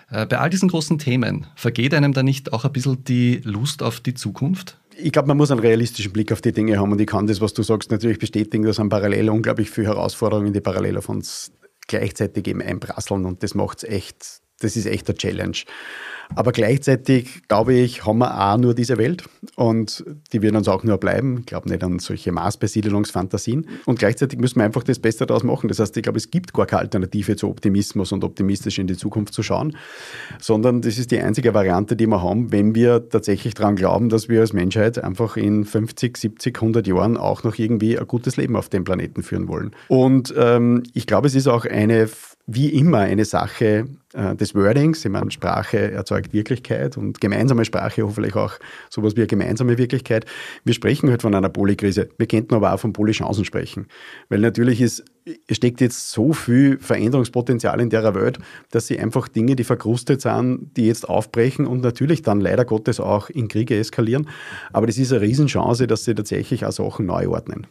Äh, 0.10 0.26
bei 0.26 0.40
all 0.40 0.50
diesen 0.50 0.70
großen 0.70 0.98
Themen, 0.98 1.48
vergeht 1.56 1.94
einem 1.94 2.14
da 2.14 2.24
nicht 2.24 2.54
auch 2.54 2.66
ein 2.66 2.74
bisschen 2.74 3.04
die 3.06 3.42
Lust 3.44 3.82
auf 3.82 4.00
die 4.00 4.14
Zukunft? 4.14 4.78
Ich 4.98 5.12
glaube, 5.12 5.30
man 5.30 5.38
muss 5.38 5.52
einen 5.52 5.62
realistischen 5.62 6.12
Blick 6.12 6.32
auf 6.32 6.42
die 6.42 6.52
Dinge 6.52 6.78
haben 6.78 6.92
und 6.92 7.00
ich 7.00 7.08
kann 7.08 7.28
das, 7.28 7.40
was 7.42 7.54
du 7.54 7.64
sagst, 7.64 7.92
natürlich 7.92 8.20
bestätigen, 8.20 8.66
dass 8.66 8.80
an 8.80 8.90
parallel 8.90 9.30
unglaublich 9.30 9.70
viele 9.70 9.88
Herausforderungen, 9.88 10.54
die 10.54 10.62
parallel 10.62 10.98
auf 10.98 11.10
uns 11.10 11.52
gleichzeitig 11.88 12.48
eben 12.48 12.62
einprasseln 12.62 13.26
und 13.26 13.42
das 13.44 13.56
macht 13.56 13.80
es 13.80 13.84
echt, 13.86 14.41
das 14.62 14.76
ist 14.76 14.86
echt 14.86 15.10
eine 15.10 15.18
Challenge. 15.18 15.58
Aber 16.36 16.52
gleichzeitig, 16.52 17.42
glaube 17.48 17.74
ich, 17.74 18.06
haben 18.06 18.20
wir 18.20 18.40
auch 18.40 18.58
nur 18.58 18.74
diese 18.74 18.98
Welt 18.98 19.26
und 19.56 20.04
die 20.32 20.42
wird 20.42 20.56
uns 20.56 20.68
auch 20.68 20.84
nur 20.84 20.98
bleiben. 20.98 21.40
Ich 21.40 21.46
glaube 21.48 21.70
nicht 21.70 21.84
an 21.84 22.00
solche 22.00 22.32
Maßbesiedelungsfantasien. 22.32 23.68
Und 23.86 24.00
gleichzeitig 24.00 24.40
müssen 24.40 24.60
wir 24.60 24.64
einfach 24.64 24.84
das 24.84 25.00
Beste 25.00 25.26
daraus 25.26 25.44
machen. 25.44 25.68
Das 25.68 25.80
heißt, 25.80 25.96
ich 25.98 26.04
glaube, 26.04 26.18
es 26.18 26.32
gibt 26.32 26.54
gar 26.54 26.66
keine 26.66 26.84
Alternative 26.84 27.36
zu 27.36 27.50
Optimismus 27.50 28.12
und 28.12 28.24
optimistisch 28.24 28.80
in 28.80 28.88
die 28.88 28.96
Zukunft 28.96 29.34
zu 29.34 29.44
schauen, 29.44 29.76
sondern 30.40 30.82
das 30.82 30.98
ist 30.98 31.12
die 31.12 31.20
einzige 31.20 31.54
Variante, 31.54 31.96
die 31.96 32.08
wir 32.08 32.22
haben, 32.22 32.52
wenn 32.52 32.76
wir 32.76 33.10
tatsächlich 33.10 33.54
daran 33.54 33.76
glauben, 33.76 34.10
dass 34.10 34.30
wir 34.30 34.42
als 34.42 34.54
Menschheit 34.54 35.04
einfach 35.04 35.38
in 35.38 35.66
50, 35.66 36.18
70, 36.18 36.56
100 36.56 36.88
Jahren 36.88 37.18
auch 37.18 37.44
noch 37.44 37.58
irgendwie 37.58 38.00
ein 38.00 38.08
gutes 38.08 38.38
Leben 38.38 38.56
auf 38.56 38.70
dem 38.70 38.84
Planeten 38.84 39.24
führen 39.24 39.48
wollen. 39.48 39.72
Und 39.90 40.34
ähm, 40.38 40.84
ich 40.94 41.08
glaube, 41.08 41.28
es 41.28 41.36
ist 41.36 41.48
auch 41.48 41.66
eine 41.66 42.08
wie 42.54 42.70
immer 42.70 43.00
eine 43.00 43.26
Sache 43.26 43.88
äh, 44.14 44.36
des 44.36 44.56
Wordings. 44.56 45.06
Ich 45.06 45.12
meine, 45.12 45.32
Sprache 45.32 45.92
erzeugt 45.92 46.34
Wirklichkeit 46.34 46.98
und 46.98 47.22
gemeinsame 47.22 47.66
Sprache 47.66 48.04
hoffentlich 48.04 48.36
auch 48.36 48.54
sowas 48.90 49.16
wie 49.16 49.22
eine 49.22 49.28
gemeinsame 49.28 49.78
Wirklichkeit. 49.78 50.26
Wir 50.64 50.74
sprechen 50.74 51.10
halt 51.10 51.22
von 51.22 51.34
einer 51.34 51.50
Polykrise. 51.50 52.10
Wir 52.18 52.28
könnten 52.28 52.54
aber 52.54 52.74
auch 52.74 52.80
von 52.80 52.94
Polychancen 52.94 53.46
sprechen. 53.46 53.88
Weil 54.30 54.40
natürlich 54.40 54.82
ist, 54.82 55.06
steckt 55.50 55.82
jetzt 55.82 56.12
so 56.12 56.34
viel 56.34 56.78
Veränderungspotenzial 56.80 57.80
in 57.80 57.90
der 57.90 58.14
Welt, 58.16 58.40
dass 58.72 58.88
sie 58.88 59.00
einfach 59.00 59.28
Dinge, 59.28 59.56
die 59.56 59.64
verkrustet 59.64 60.22
sind, 60.22 60.72
die 60.76 60.88
jetzt 60.88 61.08
aufbrechen 61.08 61.66
und 61.66 61.82
natürlich 61.82 62.22
dann 62.22 62.42
leider 62.42 62.66
Gottes 62.66 63.00
auch 63.00 63.30
in 63.30 63.48
Kriege 63.48 63.78
eskalieren. 63.78 64.28
Aber 64.74 64.88
das 64.88 64.98
ist 64.98 65.12
eine 65.12 65.22
Riesenchance, 65.22 65.88
dass 65.88 66.06
sie 66.06 66.16
tatsächlich 66.16 66.66
auch 66.66 66.72
Sachen 66.72 67.06
neu 67.06 67.30
ordnen. 67.30 67.68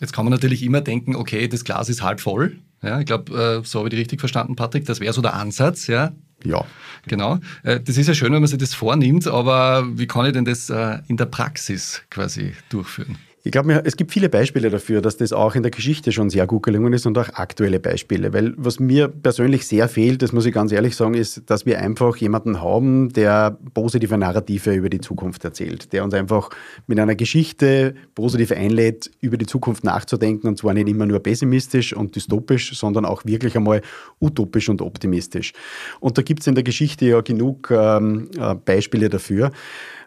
Jetzt 0.00 0.12
kann 0.12 0.24
man 0.24 0.32
natürlich 0.32 0.62
immer 0.62 0.80
denken, 0.80 1.14
okay, 1.14 1.46
das 1.48 1.64
Glas 1.64 1.88
ist 1.88 2.02
halb 2.02 2.20
voll. 2.20 2.56
Ja, 2.82 3.00
ich 3.00 3.06
glaube, 3.06 3.60
äh, 3.62 3.66
so 3.66 3.78
habe 3.78 3.88
ich 3.88 3.92
die 3.92 3.98
richtig 3.98 4.20
verstanden, 4.20 4.56
Patrick. 4.56 4.84
Das 4.86 5.00
wäre 5.00 5.12
so 5.12 5.22
der 5.22 5.34
Ansatz, 5.34 5.86
ja. 5.86 6.12
Ja. 6.44 6.64
Genau. 7.06 7.38
Äh, 7.62 7.80
das 7.80 7.96
ist 7.96 8.08
ja 8.08 8.14
schön, 8.14 8.32
wenn 8.32 8.40
man 8.40 8.48
sich 8.48 8.58
das 8.58 8.74
vornimmt, 8.74 9.26
aber 9.28 9.84
wie 9.96 10.06
kann 10.06 10.26
ich 10.26 10.32
denn 10.32 10.44
das 10.44 10.70
äh, 10.70 10.98
in 11.06 11.16
der 11.16 11.26
Praxis 11.26 12.02
quasi 12.10 12.54
durchführen? 12.68 13.16
Ich 13.44 13.50
glaube, 13.50 13.82
es 13.84 13.96
gibt 13.96 14.12
viele 14.12 14.28
Beispiele 14.28 14.70
dafür, 14.70 15.00
dass 15.00 15.16
das 15.16 15.32
auch 15.32 15.56
in 15.56 15.64
der 15.64 15.72
Geschichte 15.72 16.12
schon 16.12 16.30
sehr 16.30 16.46
gut 16.46 16.62
gelungen 16.62 16.92
ist 16.92 17.06
und 17.06 17.18
auch 17.18 17.28
aktuelle 17.30 17.80
Beispiele. 17.80 18.32
Weil 18.32 18.54
was 18.56 18.78
mir 18.78 19.08
persönlich 19.08 19.66
sehr 19.66 19.88
fehlt, 19.88 20.22
das 20.22 20.32
muss 20.32 20.46
ich 20.46 20.54
ganz 20.54 20.70
ehrlich 20.70 20.94
sagen, 20.94 21.14
ist, 21.14 21.42
dass 21.50 21.66
wir 21.66 21.80
einfach 21.80 22.16
jemanden 22.18 22.60
haben, 22.60 23.12
der 23.12 23.58
positive 23.74 24.16
Narrative 24.16 24.72
über 24.72 24.88
die 24.88 25.00
Zukunft 25.00 25.44
erzählt, 25.44 25.92
der 25.92 26.04
uns 26.04 26.14
einfach 26.14 26.50
mit 26.86 27.00
einer 27.00 27.16
Geschichte 27.16 27.96
positiv 28.14 28.52
einlädt, 28.52 29.10
über 29.20 29.36
die 29.36 29.46
Zukunft 29.46 29.82
nachzudenken 29.82 30.46
und 30.46 30.58
zwar 30.58 30.72
nicht 30.74 30.88
immer 30.88 31.06
nur 31.06 31.18
pessimistisch 31.18 31.96
und 31.96 32.14
dystopisch, 32.14 32.78
sondern 32.78 33.04
auch 33.04 33.24
wirklich 33.24 33.56
einmal 33.56 33.82
utopisch 34.20 34.68
und 34.68 34.80
optimistisch. 34.82 35.52
Und 35.98 36.16
da 36.16 36.22
gibt 36.22 36.42
es 36.42 36.46
in 36.46 36.54
der 36.54 36.62
Geschichte 36.62 37.06
ja 37.06 37.20
genug 37.22 37.72
ähm, 37.72 38.28
äh, 38.38 38.54
Beispiele 38.54 39.08
dafür. 39.08 39.50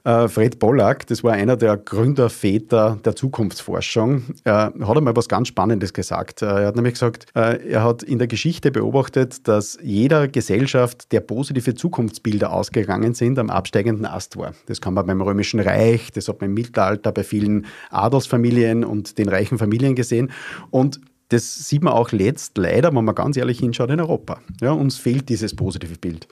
Äh, 0.06 0.28
Fred 0.28 0.60
Pollack, 0.60 1.08
das 1.08 1.24
war 1.24 1.34
einer 1.34 1.58
der 1.58 1.78
Gründerväter 1.78 3.00
der 3.04 3.16
Zukunftsforschung, 3.16 4.24
er 4.44 4.72
hat 4.80 4.98
einmal 4.98 5.16
was 5.16 5.28
ganz 5.28 5.48
Spannendes 5.48 5.94
gesagt. 5.94 6.44
Äh, 6.44 6.46
er 6.46 6.68
hat 6.68 6.76
nämlich 6.76 6.94
gesagt, 6.94 7.26
äh, 7.36 7.68
er 7.68 7.84
hat 7.84 8.04
in 8.04 8.20
der 8.20 8.28
Geschichte 8.28 8.70
beobachtet, 8.70 9.48
dass 9.48 9.80
jeder 9.82 10.28
Gesellschaft 10.28 11.12
der 11.12 11.22
positive 11.22 11.74
Zukunftsbilder 11.74 12.54
ausgegangen 12.54 13.16
sind 13.16 13.40
am 13.40 13.50
absteigenden 13.50 14.06
Ast 14.06 14.38
war. 14.38 14.54
Das 14.68 14.80
kann 14.80 14.94
man 14.94 15.08
beim 15.08 15.22
Römischen 15.22 15.60
Reich, 15.60 16.12
das 16.12 16.28
hat 16.28 16.40
man 16.40 16.52
im 16.52 16.54
Mittelalter 16.54 17.12
bei 17.12 17.24
vielen 17.24 17.66
Adelsfamilien 17.90 18.84
und 18.84 19.18
den 19.18 19.28
reichen 19.28 19.58
Familien 19.58 19.96
gesehen. 19.96 20.32
Und 20.70 21.00
das 21.30 21.68
sieht 21.68 21.82
man 21.82 21.94
auch 21.94 22.12
letzt 22.12 22.58
leider, 22.58 22.94
wenn 22.94 23.04
man 23.04 23.16
ganz 23.16 23.36
ehrlich 23.36 23.60
hinschaut, 23.60 23.90
in 23.90 24.00
Europa. 24.00 24.40
Ja, 24.62 24.72
uns 24.72 24.98
fehlt 24.98 25.28
dieses 25.30 25.56
positive 25.56 25.98
Bild. 25.98 26.28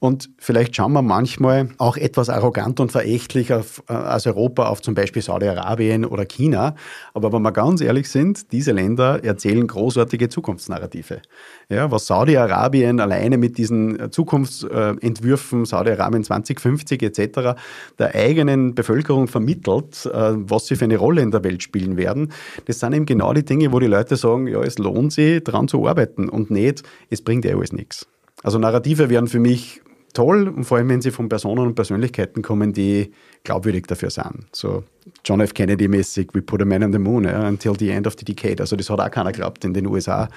Und 0.00 0.28
vielleicht 0.38 0.76
schauen 0.76 0.92
wir 0.92 1.00
manchmal 1.00 1.70
auch 1.78 1.96
etwas 1.96 2.28
arrogant 2.28 2.78
und 2.78 2.92
verächtlich 2.92 3.54
auf, 3.54 3.82
äh, 3.88 3.94
als 3.94 4.26
Europa 4.26 4.66
auf 4.66 4.82
zum 4.82 4.94
Beispiel 4.94 5.22
Saudi-Arabien 5.22 6.04
oder 6.04 6.26
China. 6.26 6.74
Aber 7.14 7.32
wenn 7.32 7.40
wir 7.40 7.52
ganz 7.52 7.80
ehrlich 7.80 8.10
sind, 8.10 8.52
diese 8.52 8.72
Länder 8.72 9.24
erzählen 9.24 9.66
großartige 9.66 10.28
Zukunftsnarrative. 10.28 11.22
Ja, 11.70 11.90
was 11.90 12.06
Saudi-Arabien 12.06 13.00
alleine 13.00 13.38
mit 13.38 13.56
diesen 13.56 14.12
Zukunftsentwürfen, 14.12 15.64
Saudi-Arabien 15.64 16.22
2050 16.22 17.02
etc., 17.02 17.56
der 17.98 18.14
eigenen 18.14 18.74
Bevölkerung 18.74 19.26
vermittelt, 19.26 20.04
äh, 20.04 20.34
was 20.34 20.66
sie 20.66 20.76
für 20.76 20.84
eine 20.84 20.98
Rolle 20.98 21.22
in 21.22 21.30
der 21.30 21.42
Welt 21.44 21.62
spielen 21.62 21.96
werden, 21.96 22.30
das 22.66 22.80
sind 22.80 22.92
eben 22.92 23.06
genau 23.06 23.32
die 23.32 23.44
Dinge, 23.44 23.72
wo 23.72 23.78
die 23.78 23.86
Leute 23.86 24.16
sagen, 24.16 24.33
sagen, 24.34 24.46
ja, 24.48 24.62
es 24.62 24.78
lohnt 24.78 25.12
sich, 25.12 25.42
daran 25.44 25.68
zu 25.68 25.86
arbeiten 25.86 26.28
und 26.28 26.50
nicht, 26.50 26.82
es 27.10 27.22
bringt 27.22 27.44
eh 27.44 27.52
alles 27.52 27.72
nichts. 27.72 28.06
Also 28.42 28.58
Narrative 28.58 29.08
wären 29.08 29.26
für 29.26 29.40
mich 29.40 29.80
toll 30.12 30.48
und 30.48 30.64
vor 30.64 30.78
allem, 30.78 30.88
wenn 30.88 31.00
sie 31.00 31.10
von 31.10 31.28
Personen 31.28 31.66
und 31.66 31.74
Persönlichkeiten 31.74 32.42
kommen, 32.42 32.72
die 32.72 33.12
glaubwürdig 33.42 33.86
dafür 33.86 34.10
sind. 34.10 34.46
So 34.52 34.84
John 35.24 35.40
F. 35.40 35.52
Kennedy-mäßig, 35.52 36.28
we 36.32 36.40
put 36.40 36.62
a 36.62 36.64
man 36.64 36.82
on 36.82 36.92
the 36.92 36.98
moon, 36.98 37.24
yeah, 37.24 37.46
until 37.46 37.74
the 37.78 37.90
end 37.90 38.06
of 38.06 38.14
the 38.18 38.24
decade. 38.24 38.60
Also 38.60 38.76
das 38.76 38.88
hat 38.88 39.00
auch 39.00 39.10
keiner 39.10 39.32
geglaubt 39.32 39.64
in 39.64 39.74
den 39.74 39.86
USA, 39.86 40.28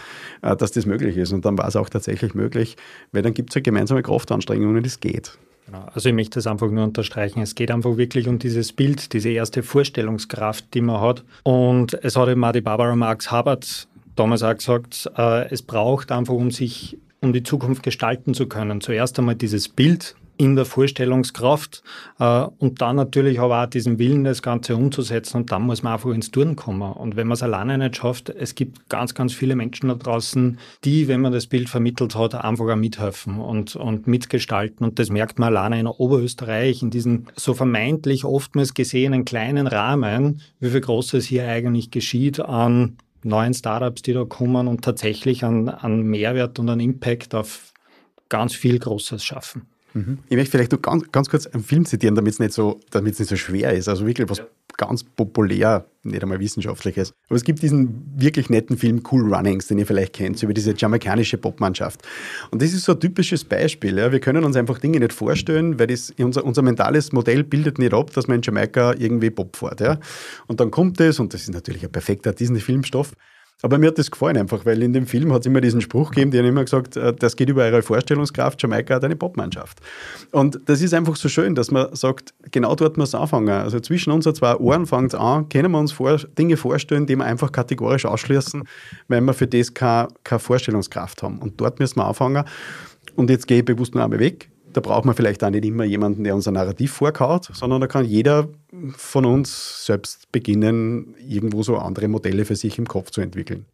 äh, 0.41 0.55
dass 0.55 0.71
das 0.71 0.85
möglich 0.85 1.15
ist. 1.15 1.31
Und 1.31 1.45
dann 1.45 1.57
war 1.57 1.67
es 1.67 1.75
auch 1.75 1.89
tatsächlich 1.89 2.33
möglich, 2.33 2.75
weil 3.11 3.21
dann 3.21 3.33
gibt 3.33 3.51
es 3.51 3.55
halt 3.55 3.65
gemeinsame 3.65 4.01
Kraftanstrengungen 4.01 4.77
und 4.77 4.85
es 4.85 4.99
geht. 4.99 5.37
Genau. 5.67 5.85
Also 5.93 6.07
ich 6.09 6.15
möchte 6.15 6.35
das 6.35 6.47
einfach 6.47 6.71
nur 6.71 6.85
unterstreichen. 6.85 7.41
Es 7.41 7.53
geht 7.53 7.71
einfach 7.71 7.97
wirklich 7.97 8.29
um 8.29 8.39
dieses 8.39 8.71
Bild, 8.71 9.11
diese 9.11 9.29
erste 9.29 9.63
Vorstellungskraft, 9.63 10.73
die 10.73 10.79
man 10.79 11.01
hat. 11.01 11.25
Und 11.43 11.93
es 12.05 12.15
hat 12.15 12.29
eben 12.29 12.43
auch 12.43 12.53
die 12.53 12.61
Barbara 12.61 12.95
Marx 12.95 13.31
Hubbard 13.31 13.87
damals 14.15 14.43
auch 14.43 14.55
gesagt, 14.55 15.11
äh, 15.17 15.49
es 15.49 15.61
braucht 15.61 16.11
einfach, 16.13 16.33
um 16.33 16.51
sich, 16.51 16.97
um 17.19 17.33
die 17.33 17.43
Zukunft 17.43 17.83
gestalten 17.83 18.33
zu 18.33 18.47
können, 18.47 18.79
zuerst 18.79 19.19
einmal 19.19 19.35
dieses 19.35 19.67
Bild 19.67 20.15
in 20.37 20.55
der 20.55 20.65
Vorstellungskraft 20.65 21.83
äh, 22.19 22.45
und 22.59 22.81
dann 22.81 22.95
natürlich 22.95 23.39
aber 23.39 23.63
auch 23.63 23.67
diesen 23.67 23.99
Willen, 23.99 24.23
das 24.23 24.41
Ganze 24.41 24.75
umzusetzen 24.75 25.37
und 25.37 25.51
dann 25.51 25.63
muss 25.63 25.83
man 25.83 25.93
einfach 25.93 26.11
ins 26.11 26.31
Turn 26.31 26.55
kommen. 26.55 26.91
Und 26.91 27.15
wenn 27.15 27.27
man 27.27 27.35
es 27.35 27.43
alleine 27.43 27.77
nicht 27.77 27.97
schafft, 27.97 28.29
es 28.29 28.55
gibt 28.55 28.89
ganz, 28.89 29.13
ganz 29.13 29.33
viele 29.33 29.55
Menschen 29.55 29.89
da 29.89 29.95
draußen, 29.95 30.59
die, 30.83 31.07
wenn 31.07 31.21
man 31.21 31.33
das 31.33 31.47
Bild 31.47 31.69
vermittelt 31.69 32.15
hat, 32.15 32.35
einfach 32.35 32.65
auch 32.65 32.75
mithelfen 32.75 33.39
und, 33.39 33.75
und 33.75 34.07
mitgestalten. 34.07 34.85
Und 34.85 34.99
das 34.99 35.09
merkt 35.09 35.39
man 35.39 35.55
alleine 35.55 35.79
in 35.79 35.87
Oberösterreich, 35.87 36.81
in 36.81 36.89
diesen 36.89 37.27
so 37.35 37.53
vermeintlich 37.53 38.25
oftmals 38.25 38.73
gesehenen 38.73 39.25
kleinen 39.25 39.67
Rahmen, 39.67 40.41
wie 40.59 40.69
viel 40.69 40.81
Großes 40.81 41.25
hier 41.25 41.47
eigentlich 41.47 41.91
geschieht 41.91 42.39
an 42.39 42.97
neuen 43.23 43.53
Startups, 43.53 44.01
die 44.03 44.13
da 44.13 44.25
kommen 44.25 44.67
und 44.67 44.83
tatsächlich 44.83 45.43
an, 45.43 45.69
an 45.69 46.03
Mehrwert 46.03 46.59
und 46.59 46.69
an 46.69 46.79
Impact 46.79 47.35
auf 47.35 47.73
ganz 48.29 48.53
viel 48.53 48.79
Großes 48.79 49.23
schaffen. 49.23 49.67
Mhm. 49.97 50.19
Ich 50.29 50.37
möchte 50.37 50.51
vielleicht 50.51 50.71
noch 50.71 50.81
ganz, 50.81 51.11
ganz 51.11 51.29
kurz 51.29 51.47
einen 51.47 51.63
Film 51.63 51.85
zitieren, 51.85 52.15
damit 52.15 52.33
es 52.33 52.39
nicht, 52.39 52.53
so, 52.53 52.79
nicht 53.01 53.15
so 53.15 53.35
schwer 53.35 53.73
ist. 53.73 53.87
Also 53.87 54.05
wirklich 54.05 54.29
was 54.29 54.37
ja. 54.39 54.45
ganz 54.77 55.03
populär, 55.03 55.85
nicht 56.03 56.21
einmal 56.21 56.39
wissenschaftliches. 56.39 57.13
Aber 57.27 57.35
es 57.35 57.43
gibt 57.43 57.61
diesen 57.63 58.05
wirklich 58.15 58.49
netten 58.49 58.77
Film 58.77 59.01
Cool 59.11 59.33
Runnings, 59.33 59.67
den 59.67 59.79
ihr 59.79 59.87
vielleicht 59.87 60.13
kennt, 60.13 60.41
über 60.43 60.53
diese 60.53 60.75
jamaikanische 60.75 61.37
Popmannschaft. 61.37 62.01
Und 62.51 62.61
das 62.61 62.73
ist 62.73 62.85
so 62.85 62.93
ein 62.93 62.99
typisches 62.99 63.43
Beispiel. 63.43 63.97
Ja. 63.97 64.11
Wir 64.11 64.19
können 64.19 64.43
uns 64.43 64.55
einfach 64.55 64.77
Dinge 64.77 64.99
nicht 64.99 65.13
vorstellen, 65.13 65.79
weil 65.79 65.87
das, 65.87 66.13
unser, 66.19 66.45
unser 66.45 66.61
mentales 66.61 67.11
Modell 67.11 67.43
bildet 67.43 67.79
nicht 67.79 67.93
ab, 67.93 68.11
dass 68.13 68.27
man 68.27 68.37
in 68.37 68.41
Jamaika 68.43 68.93
irgendwie 68.93 69.31
Pop 69.31 69.55
fährt. 69.55 69.81
Ja. 69.81 69.99
Und 70.45 70.59
dann 70.59 70.69
kommt 70.69 70.99
es, 70.99 71.19
und 71.19 71.33
das 71.33 71.41
ist 71.41 71.53
natürlich 71.53 71.83
ein 71.83 71.91
perfekter 71.91 72.33
Disney-Filmstoff, 72.33 73.13
aber 73.63 73.79
mir 73.79 73.87
hat 73.87 73.97
das 73.97 74.11
gefallen 74.11 74.37
einfach, 74.37 74.65
weil 74.65 74.83
in 74.83 74.93
dem 74.93 75.07
Film 75.07 75.33
hat 75.33 75.41
es 75.41 75.47
immer 75.47 75.61
diesen 75.61 75.81
Spruch 75.81 76.11
gegeben, 76.11 76.31
die 76.31 76.37
haben 76.37 76.45
immer 76.45 76.63
gesagt, 76.63 76.95
äh, 76.95 77.13
das 77.13 77.35
geht 77.35 77.49
über 77.49 77.63
eure 77.63 77.81
Vorstellungskraft, 77.81 78.61
Jamaika 78.61 78.95
hat 78.95 79.03
eine 79.03 79.15
Popmannschaft. 79.15 79.79
Und 80.31 80.59
das 80.65 80.81
ist 80.81 80.93
einfach 80.93 81.15
so 81.15 81.27
schön, 81.27 81.55
dass 81.55 81.71
man 81.71 81.93
sagt, 81.95 82.33
genau 82.51 82.75
dort 82.75 82.97
muss 82.97 83.09
es 83.09 83.15
anfangen. 83.15 83.49
Also 83.49 83.79
zwischen 83.79 84.11
unseren 84.11 84.35
zwei 84.35 84.55
Ohren 84.55 84.85
fängt 84.85 85.13
es 85.13 85.19
an, 85.19 85.49
können 85.49 85.71
wir 85.71 85.79
uns 85.79 85.91
vor, 85.91 86.17
Dinge 86.37 86.57
vorstellen, 86.57 87.07
die 87.07 87.15
wir 87.15 87.25
einfach 87.25 87.51
kategorisch 87.51 88.05
ausschließen, 88.05 88.63
weil 89.07 89.21
wir 89.21 89.33
für 89.33 89.47
das 89.47 89.73
keine, 89.73 90.09
keine 90.23 90.39
Vorstellungskraft 90.39 91.23
haben. 91.23 91.39
Und 91.39 91.59
dort 91.59 91.79
müssen 91.79 91.97
wir 91.97 92.05
anfangen. 92.05 92.43
Und 93.15 93.29
jetzt 93.29 93.47
gehe 93.47 93.59
ich 93.59 93.65
bewusst 93.65 93.95
nur 93.95 94.03
einmal 94.03 94.19
weg 94.19 94.49
da 94.77 94.81
braucht 94.81 95.05
man 95.05 95.15
vielleicht 95.15 95.43
auch 95.43 95.49
nicht 95.49 95.65
immer 95.65 95.85
jemanden, 95.85 96.23
der 96.23 96.35
unser 96.35 96.51
Narrativ 96.51 96.91
vorkaut, 96.91 97.49
sondern 97.51 97.81
da 97.81 97.87
kann 97.87 98.05
jeder 98.05 98.47
von 98.95 99.25
uns 99.25 99.87
selbst 99.87 100.31
beginnen, 100.31 101.15
irgendwo 101.27 101.63
so 101.63 101.77
andere 101.77 102.07
Modelle 102.07 102.45
für 102.45 102.55
sich 102.55 102.77
im 102.77 102.87
Kopf 102.87 103.09
zu 103.09 103.21
entwickeln. 103.21 103.65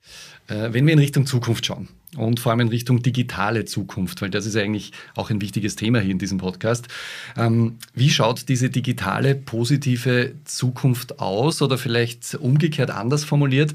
Äh, 0.47 0.71
wenn 0.71 0.85
wir 0.85 0.93
in 0.93 0.99
Richtung 0.99 1.25
Zukunft 1.25 1.65
schauen 1.65 1.89
und 2.15 2.39
vor 2.39 2.53
allem 2.53 2.61
in 2.61 2.67
Richtung 2.69 3.01
digitale 3.01 3.65
Zukunft, 3.65 4.21
weil 4.21 4.29
das 4.29 4.45
ist 4.45 4.55
eigentlich 4.55 4.93
auch 5.17 5.29
ein 5.29 5.41
wichtiges 5.41 5.75
Thema 5.75 5.99
hier 5.99 6.11
in 6.11 6.19
diesem 6.19 6.37
Podcast. 6.37 6.87
Ähm, 7.35 7.75
wie 7.93 8.09
schaut 8.09 8.47
diese 8.47 8.69
digitale 8.69 9.35
positive 9.35 10.35
Zukunft 10.45 11.19
aus 11.19 11.61
oder 11.61 11.77
vielleicht 11.77 12.35
umgekehrt 12.35 12.91
anders 12.91 13.25
formuliert? 13.25 13.73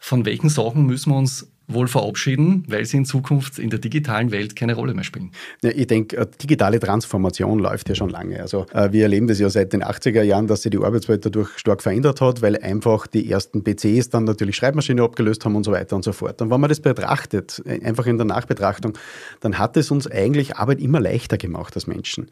Von 0.00 0.24
welchen 0.24 0.48
Sachen 0.48 0.86
müssen 0.86 1.12
wir 1.12 1.18
uns 1.18 1.46
wohl 1.66 1.88
verabschieden, 1.88 2.64
weil 2.68 2.84
sie 2.84 2.98
in 2.98 3.04
Zukunft 3.04 3.58
in 3.58 3.70
der 3.70 3.78
digitalen 3.78 4.30
Welt 4.30 4.54
keine 4.54 4.74
Rolle 4.74 4.92
mehr 4.92 5.04
spielen? 5.04 5.30
Ja, 5.62 5.70
ich 5.70 5.86
denke, 5.86 6.16
äh, 6.16 6.26
digitale 6.42 6.78
Transformation 6.78 7.58
läuft 7.58 7.88
ja 7.88 7.94
schon 7.94 8.10
lange. 8.10 8.40
Also 8.40 8.66
äh, 8.72 8.92
wir 8.92 9.04
erleben 9.04 9.26
das 9.26 9.38
ja 9.38 9.48
seit 9.48 9.72
den 9.72 9.82
80er 9.82 10.22
Jahren, 10.22 10.46
dass 10.46 10.62
sich 10.62 10.70
die 10.70 10.78
Arbeitswelt 10.78 11.24
dadurch 11.24 11.58
stark 11.58 11.82
verändert 11.82 12.20
hat, 12.20 12.42
weil 12.42 12.58
einfach 12.58 13.06
die 13.06 13.30
ersten 13.30 13.64
PCs 13.64 14.10
dann 14.10 14.24
natürlich 14.24 14.56
Schreibmaschine 14.56 15.02
abgelöst 15.02 15.44
haben 15.44 15.56
und 15.56 15.64
so 15.64 15.72
weiter 15.72 15.96
und 15.96 16.04
so 16.04 16.12
fort. 16.12 16.42
Und 16.42 16.50
wenn 16.50 16.60
man 16.60 16.68
das 16.68 16.80
betrachtet, 16.80 17.62
äh, 17.64 17.82
einfach 17.84 18.06
in 18.06 18.18
der 18.18 18.26
Nachbetrachtung, 18.26 18.98
dann 19.40 19.58
hat 19.58 19.76
es 19.76 19.90
uns 19.90 20.06
eigentlich 20.06 20.56
Arbeit 20.56 20.80
immer 20.80 21.00
leichter 21.00 21.38
gemacht 21.38 21.74
als 21.76 21.86
Menschen. 21.86 22.28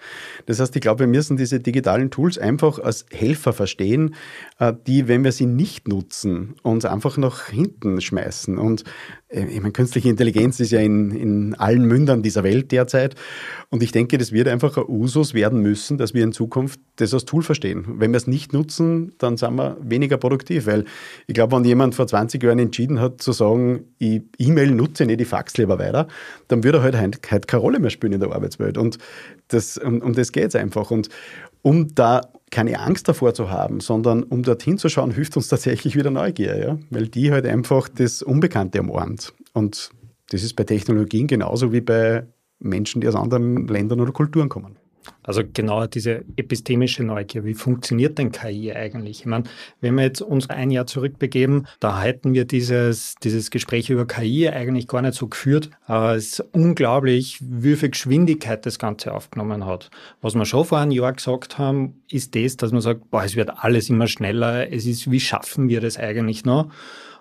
Das 0.47 0.61
heißt, 0.61 0.77
ich 0.77 0.83
glaube, 0.83 1.01
wir 1.01 1.07
müssen 1.07 1.37
diese 1.39 1.59
digitalen 1.59 2.11
Tools 2.11 2.37
einfach 2.37 2.79
als 2.79 3.07
Helfer 3.11 3.53
verstehen, 3.53 4.15
die, 4.87 5.09
wenn 5.09 5.25
wir 5.25 5.33
sie 5.33 5.47
nicht 5.47 5.89
nutzen, 5.89 6.55
uns 6.63 6.85
einfach 6.85 7.17
nach 7.17 7.47
hinten 7.47 8.01
schmeißen. 8.01 8.59
Und 8.59 8.83
äh, 8.83 9.22
ich 9.33 9.61
meine, 9.61 9.73
künstliche 9.73 10.09
Intelligenz 10.09 10.61
ist 10.61 10.73
ja 10.73 10.81
in, 10.81 11.11
in 11.11 11.55
allen 11.55 11.87
Mündern 11.87 12.23
dieser 12.23 12.45
Welt 12.45 12.71
derzeit. 12.71 13.15
Und 13.71 13.83
ich 13.83 13.91
denke, 13.91 14.19
das 14.19 14.33
wird 14.33 14.47
einfach 14.47 14.77
ein 14.77 14.85
Usus 14.87 15.33
werden 15.33 15.61
müssen, 15.61 15.97
dass 15.97 16.13
wir 16.13 16.23
in 16.23 16.33
Zukunft 16.33 16.79
das 16.97 17.15
als 17.15 17.25
Tool 17.25 17.43
verstehen. 17.43 17.85
Wenn 17.99 18.11
wir 18.13 18.19
es 18.19 18.27
nicht 18.27 18.53
nutzen, 18.53 19.15
dann 19.19 19.39
sind 19.39 19.55
wir 19.55 19.79
weniger 19.81 20.19
produktiv. 20.19 20.67
Weil 20.67 20.85
ich 21.27 21.35
glaube, 21.35 21.57
wenn 21.57 21.65
jemand 21.65 21.95
vor 21.95 22.07
20 22.07 22.43
Jahren 22.43 22.59
entschieden 22.59 23.01
hat 23.01 23.23
zu 23.23 23.33
sagen, 23.33 23.85
ich 23.99 24.23
E-Mail 24.39 24.73
nutze 24.73 25.07
nicht, 25.07 25.21
ich 25.21 25.29
fax 25.29 25.57
lieber 25.57 25.79
weiter, 25.79 26.09
dann 26.49 26.63
würde 26.63 26.79
er 26.79 26.85
halt 26.85 26.97
heute 27.31 27.47
keine 27.47 27.63
Rolle 27.63 27.79
mehr 27.79 27.91
spielen 27.91 28.13
in 28.13 28.21
der 28.21 28.33
Arbeitswelt. 28.33 28.77
Und 28.77 28.99
das, 29.49 29.79
um, 29.79 30.03
um 30.03 30.13
das 30.13 30.33
geht 30.33 30.49
es 30.49 30.55
einfach. 30.55 30.91
Und 30.91 31.09
um 31.63 31.95
da 31.95 32.21
keine 32.51 32.79
Angst 32.81 33.09
davor 33.09 33.33
zu 33.33 33.51
haben, 33.51 33.81
sondern 33.81 34.23
um 34.23 34.43
dorthin 34.43 34.77
zu 34.77 34.89
schauen, 34.89 35.11
hilft 35.11 35.37
uns 35.37 35.49
tatsächlich 35.49 35.97
wieder 35.97 36.11
Neugier, 36.11 36.59
ja? 36.59 36.79
weil 36.91 37.09
die 37.09 37.33
halt 37.33 37.47
einfach 37.47 37.89
das 37.89 38.23
Unbekannte 38.23 38.81
umarmt. 38.81 39.33
Und 39.55 39.91
das 40.31 40.43
ist 40.43 40.55
bei 40.55 40.65
Technologien 40.65 41.27
genauso 41.27 41.73
wie 41.73 41.81
bei 41.81 42.27
Menschen, 42.59 43.01
die 43.01 43.09
aus 43.09 43.15
anderen 43.15 43.67
Ländern 43.67 44.01
oder 44.01 44.13
Kulturen 44.13 44.49
kommen. 44.49 44.77
Also 45.23 45.43
genau 45.53 45.87
diese 45.87 46.25
epistemische 46.37 47.05
Neugier. 47.05 47.45
Wie 47.45 47.55
funktioniert 47.55 48.19
denn 48.19 48.33
KI 48.33 48.73
eigentlich? 48.73 49.21
Ich 49.21 49.27
meine, 49.27 49.45
wenn 49.81 49.95
wir 49.95 50.05
jetzt 50.05 50.21
uns 50.21 50.51
ein 50.51 50.71
Jahr 50.71 50.87
zurückbegeben, 50.87 51.67
da 51.81 52.03
hätten 52.03 52.35
wir 52.35 52.45
dieses, 52.45 53.15
dieses 53.23 53.51
Gespräch 53.51 53.91
über 53.91 54.07
KI 54.07 54.49
eigentlich 54.49 54.89
gar 54.89 55.03
nicht 55.03 55.15
so 55.15 55.29
geführt. 55.29 55.71
Aber 55.87 56.17
es 56.17 56.39
ist 56.39 56.41
unglaublich, 56.53 57.39
wie 57.41 57.77
viel 57.77 57.91
Geschwindigkeit 57.91 58.67
das 58.67 58.79
Ganze 58.79 59.13
aufgenommen 59.15 59.65
hat. 59.65 59.91
Was 60.21 60.35
wir 60.35 60.45
schon 60.45 60.65
vor 60.65 60.79
einem 60.79 60.93
Jahr 60.93 61.13
gesagt 61.13 61.59
haben, 61.59 62.03
ist 62.11 62.35
das, 62.35 62.57
dass 62.57 62.73
man 62.73 62.81
sagt, 62.81 63.11
boah, 63.11 63.25
es 63.25 63.37
wird 63.37 63.51
alles 63.51 63.91
immer 63.91 64.09
schneller. 64.09 64.73
Es 64.73 64.87
ist, 64.87 65.11
wie 65.11 65.21
schaffen 65.21 65.69
wir 65.69 65.81
das 65.81 65.99
eigentlich 65.99 66.45
noch? 66.45 66.71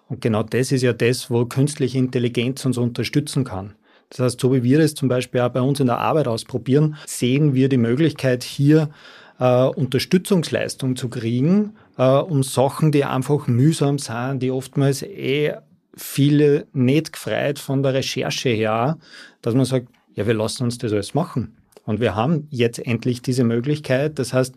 Und 0.09 0.19
genau 0.19 0.43
das 0.43 0.71
ist 0.71 0.81
ja 0.81 0.91
das, 0.91 1.29
wo 1.29 1.45
künstliche 1.45 1.97
Intelligenz 1.97 2.65
uns 2.65 2.77
unterstützen 2.77 3.45
kann. 3.45 3.75
Das 4.11 4.19
heißt, 4.19 4.41
so 4.41 4.53
wie 4.53 4.63
wir 4.63 4.79
das 4.79 4.93
zum 4.93 5.07
Beispiel 5.09 5.41
auch 5.41 5.49
bei 5.49 5.61
uns 5.61 5.79
in 5.79 5.87
der 5.87 5.97
Arbeit 5.97 6.27
ausprobieren, 6.27 6.97
sehen 7.05 7.53
wir 7.53 7.69
die 7.69 7.77
Möglichkeit, 7.77 8.43
hier 8.43 8.89
äh, 9.39 9.65
Unterstützungsleistung 9.65 10.95
zu 10.95 11.09
kriegen, 11.09 11.73
äh, 11.97 12.03
um 12.03 12.43
Sachen, 12.43 12.91
die 12.91 13.05
einfach 13.05 13.47
mühsam 13.47 13.99
sind, 13.99 14.41
die 14.41 14.51
oftmals 14.51 15.01
eh 15.01 15.55
viele 15.95 16.67
nicht 16.73 17.13
gefreut 17.13 17.57
von 17.57 17.83
der 17.83 17.93
Recherche 17.93 18.49
her, 18.49 18.97
dass 19.41 19.55
man 19.55 19.65
sagt, 19.65 19.87
ja, 20.13 20.27
wir 20.27 20.33
lassen 20.33 20.63
uns 20.63 20.77
das 20.77 20.91
alles 20.91 21.13
machen. 21.13 21.55
Und 21.85 21.99
wir 21.99 22.15
haben 22.15 22.47
jetzt 22.51 22.79
endlich 22.79 23.21
diese 23.21 23.43
Möglichkeit. 23.43 24.19
Das 24.19 24.33
heißt, 24.33 24.53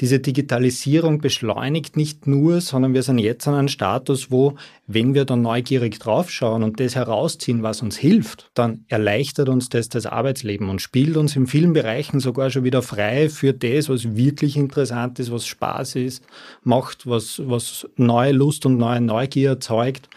diese 0.00 0.18
Digitalisierung 0.18 1.20
beschleunigt 1.20 1.96
nicht 1.96 2.26
nur, 2.26 2.60
sondern 2.62 2.94
wir 2.94 3.02
sind 3.02 3.18
jetzt 3.18 3.46
an 3.46 3.54
einem 3.54 3.68
Status, 3.68 4.30
wo, 4.30 4.54
wenn 4.86 5.12
wir 5.12 5.26
dann 5.26 5.42
neugierig 5.42 5.98
draufschauen 5.98 6.62
und 6.62 6.80
das 6.80 6.94
herausziehen, 6.94 7.62
was 7.62 7.82
uns 7.82 7.98
hilft, 7.98 8.50
dann 8.54 8.84
erleichtert 8.88 9.50
uns 9.50 9.68
das 9.68 9.90
das 9.90 10.06
Arbeitsleben 10.06 10.70
und 10.70 10.80
spielt 10.80 11.18
uns 11.18 11.36
in 11.36 11.46
vielen 11.46 11.74
Bereichen 11.74 12.18
sogar 12.18 12.48
schon 12.50 12.64
wieder 12.64 12.80
frei 12.80 13.28
für 13.28 13.52
das, 13.52 13.90
was 13.90 14.16
wirklich 14.16 14.56
interessant 14.56 15.18
ist, 15.18 15.30
was 15.30 15.46
Spaß 15.46 15.96
ist, 15.96 16.24
macht, 16.62 17.06
was, 17.06 17.42
was 17.44 17.86
neue 17.96 18.32
Lust 18.32 18.64
und 18.64 18.78
neue 18.78 19.02
Neugier 19.02 19.50
erzeugt. 19.50 20.08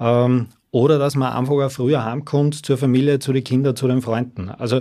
Ähm, 0.00 0.48
oder 0.70 0.98
dass 0.98 1.14
man 1.14 1.32
einfach 1.32 1.54
auch 1.54 1.70
früher 1.70 2.04
heimkommt 2.04 2.66
zur 2.66 2.76
Familie, 2.76 3.18
zu 3.18 3.32
den 3.32 3.44
Kindern, 3.44 3.76
zu 3.76 3.88
den 3.88 4.02
Freunden. 4.02 4.50
Also 4.50 4.80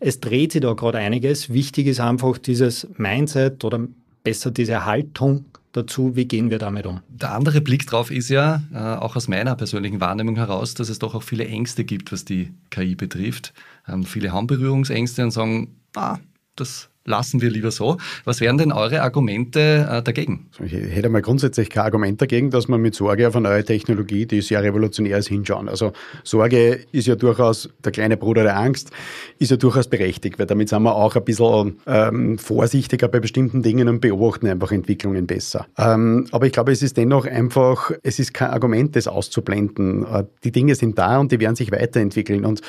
es 0.00 0.20
dreht 0.20 0.52
sich 0.52 0.60
da 0.60 0.72
gerade 0.74 0.98
einiges. 0.98 1.50
Wichtig 1.50 1.86
ist 1.86 2.00
einfach 2.00 2.38
dieses 2.38 2.86
Mindset 2.96 3.64
oder 3.64 3.86
besser 4.22 4.50
diese 4.50 4.84
Haltung 4.84 5.44
dazu, 5.76 6.16
wie 6.16 6.26
gehen 6.26 6.50
wir 6.50 6.58
damit 6.58 6.86
um? 6.86 7.00
Der 7.08 7.32
andere 7.32 7.60
Blick 7.60 7.86
drauf 7.86 8.10
ist 8.10 8.28
ja, 8.28 8.62
äh, 8.72 8.78
auch 8.78 9.16
aus 9.16 9.28
meiner 9.28 9.54
persönlichen 9.54 10.00
Wahrnehmung 10.00 10.36
heraus, 10.36 10.74
dass 10.74 10.88
es 10.88 10.98
doch 10.98 11.14
auch 11.14 11.22
viele 11.22 11.46
Ängste 11.46 11.84
gibt, 11.84 12.12
was 12.12 12.24
die 12.24 12.52
KI 12.70 12.94
betrifft. 12.94 13.52
Ähm, 13.86 14.04
viele 14.04 14.32
haben 14.32 14.46
Berührungsängste 14.46 15.22
und 15.22 15.30
sagen, 15.30 15.76
ah, 15.94 16.18
das 16.56 16.88
lassen 17.06 17.40
wir 17.40 17.50
lieber 17.50 17.70
so. 17.70 17.96
Was 18.24 18.40
wären 18.40 18.58
denn 18.58 18.72
eure 18.72 19.02
Argumente 19.02 19.88
äh, 19.90 20.02
dagegen? 20.02 20.46
Ich 20.64 20.72
hätte 20.72 21.08
mal 21.08 21.22
grundsätzlich 21.22 21.70
kein 21.70 21.84
Argument 21.84 22.20
dagegen, 22.20 22.50
dass 22.50 22.68
man 22.68 22.80
mit 22.80 22.94
Sorge 22.94 23.28
auf 23.28 23.36
eine 23.36 23.48
neue 23.48 23.64
Technologie, 23.64 24.26
die 24.26 24.40
sehr 24.42 24.62
revolutionär 24.62 25.18
ist, 25.18 25.28
hinschauen. 25.28 25.68
Also 25.68 25.92
Sorge 26.24 26.80
ist 26.92 27.06
ja 27.06 27.14
durchaus, 27.14 27.68
der 27.84 27.92
kleine 27.92 28.16
Bruder 28.16 28.42
der 28.42 28.56
Angst, 28.58 28.90
ist 29.38 29.50
ja 29.50 29.56
durchaus 29.56 29.88
berechtigt, 29.88 30.38
weil 30.38 30.46
damit 30.46 30.68
sind 30.68 30.82
wir 30.82 30.94
auch 30.94 31.16
ein 31.16 31.24
bisschen 31.24 31.78
ähm, 31.86 32.38
vorsichtiger 32.38 33.08
bei 33.08 33.20
bestimmten 33.20 33.62
Dingen 33.62 33.88
und 33.88 34.00
beobachten 34.00 34.46
einfach 34.48 34.72
Entwicklungen 34.72 35.26
besser. 35.26 35.66
Ähm, 35.78 36.26
aber 36.32 36.46
ich 36.46 36.52
glaube, 36.52 36.72
es 36.72 36.82
ist 36.82 36.96
dennoch 36.96 37.26
einfach, 37.26 37.92
es 38.02 38.18
ist 38.18 38.34
kein 38.34 38.50
Argument, 38.50 38.96
das 38.96 39.08
auszublenden. 39.08 40.04
Äh, 40.04 40.24
die 40.44 40.52
Dinge 40.52 40.74
sind 40.74 40.98
da 40.98 41.18
und 41.18 41.32
die 41.32 41.40
werden 41.40 41.56
sich 41.56 41.70
weiterentwickeln 41.72 42.44
und 42.44 42.60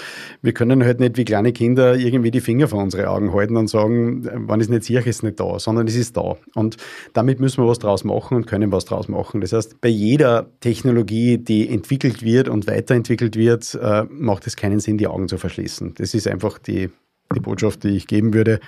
wir 0.41 0.53
können 0.53 0.83
halt 0.83 0.99
nicht 0.99 1.17
wie 1.17 1.25
kleine 1.25 1.51
Kinder 1.51 1.95
irgendwie 1.95 2.31
die 2.31 2.41
Finger 2.41 2.67
vor 2.67 2.81
unsere 2.81 3.09
Augen 3.09 3.33
halten 3.33 3.57
und 3.57 3.67
sagen, 3.67 4.26
wenn 4.33 4.59
ich 4.59 4.67
es 4.67 4.69
nicht 4.69 4.83
sehe, 4.83 4.99
ist 4.99 5.07
es 5.07 5.23
nicht 5.23 5.39
da, 5.39 5.59
sondern 5.59 5.87
es 5.87 5.95
ist 5.95 6.17
da. 6.17 6.37
Und 6.53 6.77
damit 7.13 7.39
müssen 7.39 7.63
wir 7.63 7.67
was 7.67 7.79
draus 7.79 8.03
machen 8.03 8.37
und 8.37 8.47
können 8.47 8.71
was 8.71 8.85
draus 8.85 9.07
machen. 9.07 9.41
Das 9.41 9.53
heißt, 9.53 9.81
bei 9.81 9.89
jeder 9.89 10.47
Technologie, 10.59 11.37
die 11.37 11.69
entwickelt 11.69 12.21
wird 12.23 12.49
und 12.49 12.67
weiterentwickelt 12.67 13.35
wird, 13.35 13.75
äh, 13.81 14.03
macht 14.09 14.47
es 14.47 14.55
keinen 14.55 14.79
Sinn, 14.79 14.97
die 14.97 15.07
Augen 15.07 15.27
zu 15.27 15.37
verschließen. 15.37 15.95
Das 15.95 16.13
ist 16.13 16.27
einfach 16.27 16.59
die, 16.59 16.89
die 17.35 17.39
Botschaft, 17.39 17.83
die 17.83 17.89
ich 17.89 18.07
geben 18.07 18.33
würde. 18.33 18.59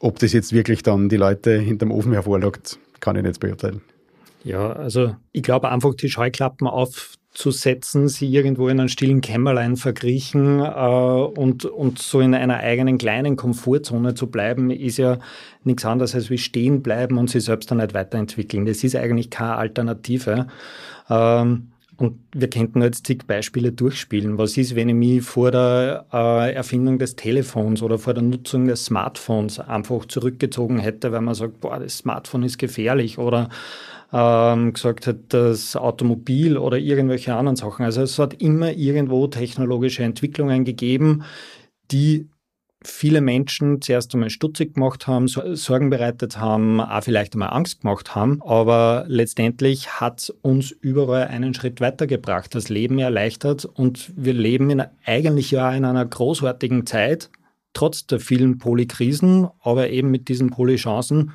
Ob 0.00 0.18
das 0.18 0.32
jetzt 0.32 0.52
wirklich 0.52 0.82
dann 0.82 1.08
die 1.08 1.16
Leute 1.16 1.58
hinterm 1.58 1.90
Ofen 1.90 2.12
hervorlockt, 2.12 2.78
kann 3.00 3.16
ich 3.16 3.22
nicht 3.22 3.40
beurteilen. 3.40 3.80
Ja, 4.44 4.72
also 4.72 5.16
ich 5.32 5.42
glaube 5.42 5.70
einfach 5.70 5.94
die 5.94 6.10
Scheuklappen 6.10 6.66
auf 6.66 7.14
zu 7.34 7.50
setzen, 7.50 8.08
sie 8.08 8.32
irgendwo 8.32 8.68
in 8.68 8.78
einem 8.78 8.88
stillen 8.88 9.20
Kämmerlein 9.20 9.76
verkriechen 9.76 10.60
äh, 10.60 10.62
und, 10.64 11.64
und 11.64 11.98
so 11.98 12.20
in 12.20 12.32
einer 12.34 12.58
eigenen 12.58 12.96
kleinen 12.96 13.36
Komfortzone 13.36 14.14
zu 14.14 14.28
bleiben, 14.28 14.70
ist 14.70 14.98
ja 14.98 15.18
nichts 15.64 15.84
anderes 15.84 16.14
als 16.14 16.30
wie 16.30 16.38
stehen 16.38 16.82
bleiben 16.82 17.18
und 17.18 17.28
sich 17.28 17.44
selbst 17.44 17.70
dann 17.70 17.78
nicht 17.78 17.92
weiterentwickeln. 17.92 18.66
Das 18.66 18.84
ist 18.84 18.94
eigentlich 18.94 19.30
keine 19.30 19.56
Alternative. 19.56 20.46
Ähm, 21.10 21.72
und 21.96 22.18
wir 22.32 22.50
könnten 22.50 22.82
jetzt 22.82 23.06
zig 23.06 23.24
Beispiele 23.26 23.70
durchspielen. 23.70 24.36
Was 24.36 24.56
ist, 24.56 24.74
wenn 24.74 24.88
ich 24.88 24.94
mich 24.94 25.22
vor 25.22 25.50
der 25.50 26.06
äh, 26.12 26.52
Erfindung 26.52 26.98
des 26.98 27.14
Telefons 27.14 27.82
oder 27.82 27.98
vor 27.98 28.14
der 28.14 28.22
Nutzung 28.22 28.66
des 28.66 28.86
Smartphones 28.86 29.60
einfach 29.60 30.04
zurückgezogen 30.06 30.78
hätte, 30.78 31.12
weil 31.12 31.20
man 31.20 31.34
sagt, 31.34 31.60
boah, 31.60 31.78
das 31.78 31.98
Smartphone 31.98 32.42
ist 32.42 32.58
gefährlich 32.58 33.18
oder 33.18 33.48
ähm, 34.14 34.72
gesagt 34.72 35.08
hat, 35.08 35.16
das 35.30 35.74
Automobil 35.74 36.56
oder 36.56 36.78
irgendwelche 36.78 37.34
anderen 37.34 37.56
Sachen. 37.56 37.84
Also 37.84 38.02
es 38.02 38.16
hat 38.18 38.40
immer 38.40 38.72
irgendwo 38.72 39.26
technologische 39.26 40.04
Entwicklungen 40.04 40.64
gegeben, 40.64 41.24
die 41.90 42.28
viele 42.84 43.20
Menschen 43.20 43.82
zuerst 43.82 44.14
einmal 44.14 44.30
stutzig 44.30 44.74
gemacht 44.74 45.08
haben, 45.08 45.26
Sorgen 45.26 45.90
bereitet 45.90 46.38
haben, 46.38 46.80
auch 46.80 47.02
vielleicht 47.02 47.32
einmal 47.32 47.48
Angst 47.50 47.80
gemacht 47.80 48.14
haben. 48.14 48.40
Aber 48.42 49.04
letztendlich 49.08 50.00
hat 50.00 50.32
uns 50.42 50.70
überall 50.70 51.26
einen 51.26 51.52
Schritt 51.54 51.80
weitergebracht, 51.80 52.54
das 52.54 52.68
Leben 52.68 53.00
erleichtert 53.00 53.64
und 53.64 54.12
wir 54.14 54.34
leben 54.34 54.70
in, 54.70 54.84
eigentlich 55.04 55.50
ja 55.50 55.72
in 55.72 55.84
einer 55.84 56.04
großartigen 56.04 56.86
Zeit, 56.86 57.30
trotz 57.72 58.06
der 58.06 58.20
vielen 58.20 58.58
Polykrisen, 58.58 59.48
aber 59.60 59.90
eben 59.90 60.12
mit 60.12 60.28
diesen 60.28 60.50
Polychancen, 60.50 61.32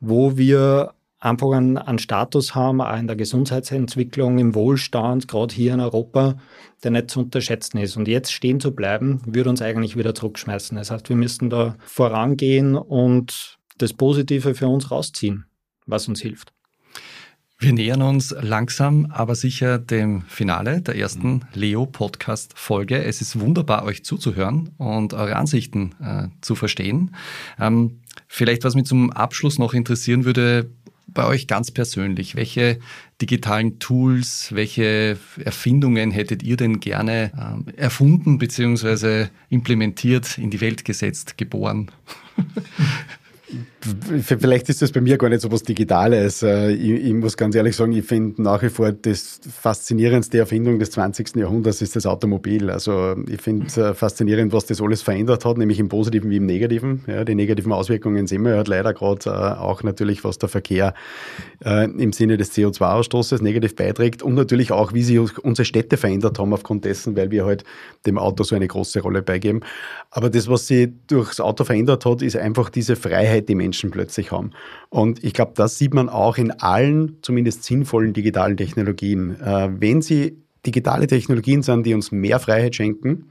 wo 0.00 0.36
wir 0.38 0.94
einfach 1.20 1.52
einen, 1.52 1.78
einen 1.78 1.98
Status 1.98 2.54
haben, 2.54 2.80
auch 2.80 2.96
in 2.96 3.06
der 3.06 3.16
Gesundheitsentwicklung, 3.16 4.38
im 4.38 4.54
Wohlstand, 4.54 5.28
gerade 5.28 5.54
hier 5.54 5.74
in 5.74 5.80
Europa, 5.80 6.36
der 6.82 6.90
nicht 6.90 7.10
zu 7.10 7.20
unterschätzen 7.20 7.78
ist. 7.78 7.96
Und 7.96 8.08
jetzt 8.08 8.32
stehen 8.32 8.58
zu 8.58 8.74
bleiben, 8.74 9.20
würde 9.26 9.50
uns 9.50 9.62
eigentlich 9.62 9.96
wieder 9.96 10.14
zurückschmeißen. 10.14 10.76
Das 10.76 10.90
heißt, 10.90 11.08
wir 11.10 11.16
müssten 11.16 11.50
da 11.50 11.76
vorangehen 11.84 12.74
und 12.74 13.58
das 13.78 13.92
Positive 13.92 14.54
für 14.54 14.68
uns 14.68 14.90
rausziehen, 14.90 15.44
was 15.86 16.08
uns 16.08 16.20
hilft. 16.20 16.52
Wir 17.62 17.74
nähern 17.74 18.00
uns 18.00 18.34
langsam, 18.40 19.08
aber 19.10 19.34
sicher 19.34 19.78
dem 19.78 20.22
Finale 20.22 20.80
der 20.80 20.96
ersten 20.96 21.44
Leo-Podcast-Folge. 21.52 23.04
Es 23.04 23.20
ist 23.20 23.38
wunderbar, 23.38 23.84
euch 23.84 24.02
zuzuhören 24.02 24.70
und 24.78 25.12
eure 25.12 25.36
Ansichten 25.36 25.94
äh, 26.02 26.28
zu 26.40 26.54
verstehen. 26.54 27.14
Ähm, 27.58 28.00
vielleicht, 28.28 28.64
was 28.64 28.76
mich 28.76 28.86
zum 28.86 29.12
Abschluss 29.12 29.58
noch 29.58 29.74
interessieren 29.74 30.24
würde, 30.24 30.70
bei 31.12 31.26
euch 31.26 31.46
ganz 31.46 31.70
persönlich? 31.70 32.36
Welche 32.36 32.78
digitalen 33.20 33.78
Tools, 33.78 34.48
welche 34.52 35.18
Erfindungen 35.44 36.10
hättet 36.10 36.42
ihr 36.42 36.56
denn 36.56 36.80
gerne 36.80 37.32
ähm, 37.38 37.66
erfunden 37.76 38.38
bzw. 38.38 39.26
implementiert, 39.48 40.38
in 40.38 40.50
die 40.50 40.60
Welt 40.60 40.84
gesetzt, 40.84 41.36
geboren? 41.36 41.90
Vielleicht 44.20 44.68
ist 44.68 44.82
das 44.82 44.92
bei 44.92 45.00
mir 45.00 45.16
gar 45.18 45.28
nicht 45.28 45.40
so 45.40 45.50
was 45.50 45.62
Digitales. 45.62 46.42
Äh, 46.42 46.72
ich, 46.72 47.06
ich 47.06 47.12
muss 47.14 47.36
ganz 47.36 47.54
ehrlich 47.54 47.76
sagen, 47.76 47.92
ich 47.92 48.04
finde 48.04 48.42
nach 48.42 48.62
wie 48.62 48.68
vor 48.68 48.92
das 48.92 49.40
faszinierendste 49.50 50.38
Erfindung 50.38 50.78
des 50.78 50.90
20. 50.92 51.36
Jahrhunderts 51.36 51.82
ist 51.82 51.96
das 51.96 52.06
Automobil. 52.06 52.70
Also 52.70 53.16
ich 53.28 53.40
finde 53.40 53.66
äh, 53.80 53.94
faszinierend, 53.94 54.52
was 54.52 54.66
das 54.66 54.80
alles 54.80 55.02
verändert 55.02 55.44
hat, 55.44 55.58
nämlich 55.58 55.78
im 55.78 55.88
Positiven 55.88 56.30
wie 56.30 56.36
im 56.36 56.46
Negativen. 56.46 57.04
Ja, 57.06 57.24
die 57.24 57.34
negativen 57.34 57.72
Auswirkungen 57.72 58.26
sehen 58.26 58.44
wir 58.44 58.56
halt 58.56 58.68
leider 58.68 58.92
gerade 58.94 59.30
äh, 59.30 59.32
auch 59.32 59.82
natürlich, 59.82 60.24
was 60.24 60.38
der 60.38 60.48
Verkehr 60.48 60.94
im 61.62 62.14
Sinne 62.14 62.38
des 62.38 62.56
CO2-Ausstoßes 62.56 63.42
negativ 63.42 63.76
beiträgt 63.76 64.22
und 64.22 64.34
natürlich 64.34 64.72
auch, 64.72 64.94
wie 64.94 65.02
sich 65.02 65.18
unsere 65.38 65.66
Städte 65.66 65.98
verändert 65.98 66.38
haben 66.38 66.54
aufgrund 66.54 66.86
dessen, 66.86 67.16
weil 67.16 67.30
wir 67.30 67.44
halt 67.44 67.64
dem 68.06 68.16
Auto 68.16 68.44
so 68.44 68.56
eine 68.56 68.66
große 68.66 69.00
Rolle 69.00 69.20
beigeben. 69.20 69.60
Aber 70.10 70.30
das, 70.30 70.48
was 70.48 70.66
sich 70.66 70.88
durchs 71.06 71.38
Auto 71.38 71.64
verändert 71.64 72.06
hat, 72.06 72.22
ist 72.22 72.36
einfach 72.36 72.70
diese 72.70 72.96
Freiheit, 72.96 73.39
die 73.48 73.54
Menschen 73.54 73.90
plötzlich 73.90 74.32
haben. 74.32 74.50
Und 74.88 75.22
ich 75.24 75.32
glaube, 75.32 75.52
das 75.54 75.78
sieht 75.78 75.94
man 75.94 76.08
auch 76.08 76.38
in 76.38 76.50
allen, 76.50 77.18
zumindest 77.22 77.64
sinnvollen 77.64 78.12
digitalen 78.12 78.56
Technologien. 78.56 79.40
Äh, 79.40 79.70
wenn 79.80 80.02
sie 80.02 80.42
digitale 80.66 81.06
Technologien 81.06 81.62
sind, 81.62 81.86
die 81.86 81.94
uns 81.94 82.12
mehr 82.12 82.38
Freiheit 82.38 82.76
schenken, 82.76 83.30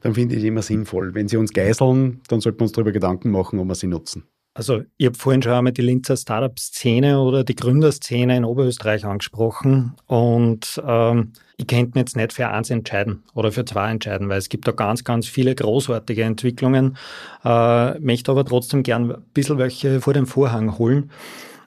dann 0.00 0.14
finde 0.14 0.34
ich 0.34 0.42
die 0.42 0.48
immer 0.48 0.62
sinnvoll. 0.62 1.14
Wenn 1.14 1.28
sie 1.28 1.36
uns 1.36 1.52
geißeln, 1.52 2.20
dann 2.28 2.40
sollten 2.40 2.60
wir 2.60 2.64
uns 2.64 2.72
darüber 2.72 2.92
Gedanken 2.92 3.30
machen, 3.30 3.58
ob 3.58 3.66
wir 3.66 3.74
sie 3.74 3.86
nutzen. 3.86 4.24
Also 4.56 4.84
ich 4.96 5.04
habe 5.04 5.18
vorhin 5.18 5.42
schon 5.42 5.52
einmal 5.52 5.74
die 5.74 5.82
Linzer 5.82 6.16
Startup-Szene 6.16 7.20
oder 7.20 7.44
die 7.44 7.56
Gründerszene 7.56 8.38
in 8.38 8.46
Oberösterreich 8.46 9.04
angesprochen 9.04 9.92
und 10.06 10.82
ähm, 10.82 11.32
ich 11.58 11.66
könnte 11.66 11.90
mir 11.94 12.00
jetzt 12.00 12.16
nicht 12.16 12.32
für 12.32 12.48
eins 12.48 12.70
entscheiden 12.70 13.22
oder 13.34 13.52
für 13.52 13.66
zwei 13.66 13.90
entscheiden, 13.90 14.30
weil 14.30 14.38
es 14.38 14.48
gibt 14.48 14.66
da 14.66 14.72
ganz, 14.72 15.04
ganz 15.04 15.26
viele 15.26 15.54
großartige 15.54 16.22
Entwicklungen, 16.22 16.96
äh, 17.44 17.98
möchte 17.98 18.30
aber 18.30 18.46
trotzdem 18.46 18.82
gern 18.82 19.10
ein 19.10 19.22
bisschen 19.34 19.58
welche 19.58 20.00
vor 20.00 20.14
den 20.14 20.24
Vorhang 20.24 20.78
holen. 20.78 21.10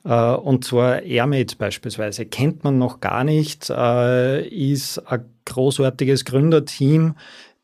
Uh, 0.06 0.38
und 0.38 0.64
zwar 0.64 1.04
Airmate 1.04 1.58
beispielsweise 1.58 2.26
kennt 2.26 2.64
man 2.64 2.78
noch 2.78 3.02
gar 3.02 3.26
nicht, 3.26 3.70
uh, 3.70 4.40
ist 4.50 4.98
ein 5.00 5.26
großartiges 5.44 6.24
Gründerteam, 6.24 7.16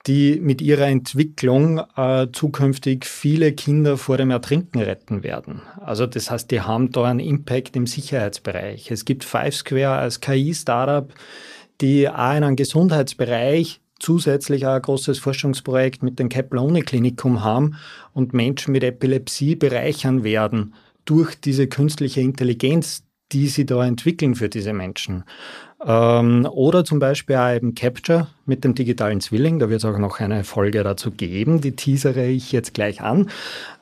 die 0.08 0.40
mit 0.40 0.62
ihrer 0.62 0.88
Entwicklung 0.88 1.82
äh, 1.96 2.28
zukünftig 2.32 3.06
viele 3.06 3.54
Kinder 3.54 3.98
vor 3.98 4.18
dem 4.18 4.30
Ertrinken 4.30 4.82
retten 4.82 5.24
werden. 5.24 5.62
Also 5.80 6.06
das 6.06 6.30
heißt, 6.30 6.52
die 6.52 6.62
haben 6.62 6.92
da 6.92 7.06
einen 7.06 7.20
Impact 7.20 7.76
im 7.76 7.88
Sicherheitsbereich. 7.88 8.92
Es 8.92 9.06
gibt 9.06 9.24
Five 9.24 9.56
Square 9.56 9.98
als 9.98 10.22
KI-Startup, 10.22 11.12
die 11.82 12.08
auch 12.08 12.36
in 12.36 12.44
einem 12.44 12.56
Gesundheitsbereich 12.56 13.82
zusätzlich 14.00 14.68
auch 14.68 14.76
ein 14.76 14.82
großes 14.82 15.20
Forschungsprojekt 15.20 16.04
mit 16.04 16.20
dem 16.20 16.30
Kepler-Uni-Klinikum 16.30 17.44
haben 17.44 17.78
und 18.14 18.34
Menschen 18.34 18.74
mit 18.74 18.84
Epilepsie 18.84 19.56
bereichern 19.56 20.24
werden 20.24 20.76
durch 21.06 21.36
diese 21.36 21.68
künstliche 21.68 22.22
Intelligenz, 22.22 23.04
die 23.32 23.48
sie 23.48 23.66
da 23.66 23.86
entwickeln 23.86 24.36
für 24.36 24.50
diese 24.50 24.74
Menschen. 24.74 25.24
Ähm, 25.86 26.48
oder 26.52 26.84
zum 26.84 27.00
Beispiel 27.00 27.36
auch 27.36 27.54
eben 27.54 27.76
Capture 27.76 28.28
mit 28.48 28.64
dem 28.64 28.74
digitalen 28.74 29.22
Zwilling. 29.22 29.60
Da 29.60 29.70
wird 29.70 29.84
es 29.84 29.86
auch 29.86 29.98
noch 29.98 30.20
eine 30.20 30.44
Folge 30.44 30.84
dazu 30.84 31.12
geben. 31.12 31.62
Die 31.62 31.76
teasere 31.76 32.26
ich 32.26 32.52
jetzt 32.52 32.74
gleich 32.74 33.02
an. 33.02 33.30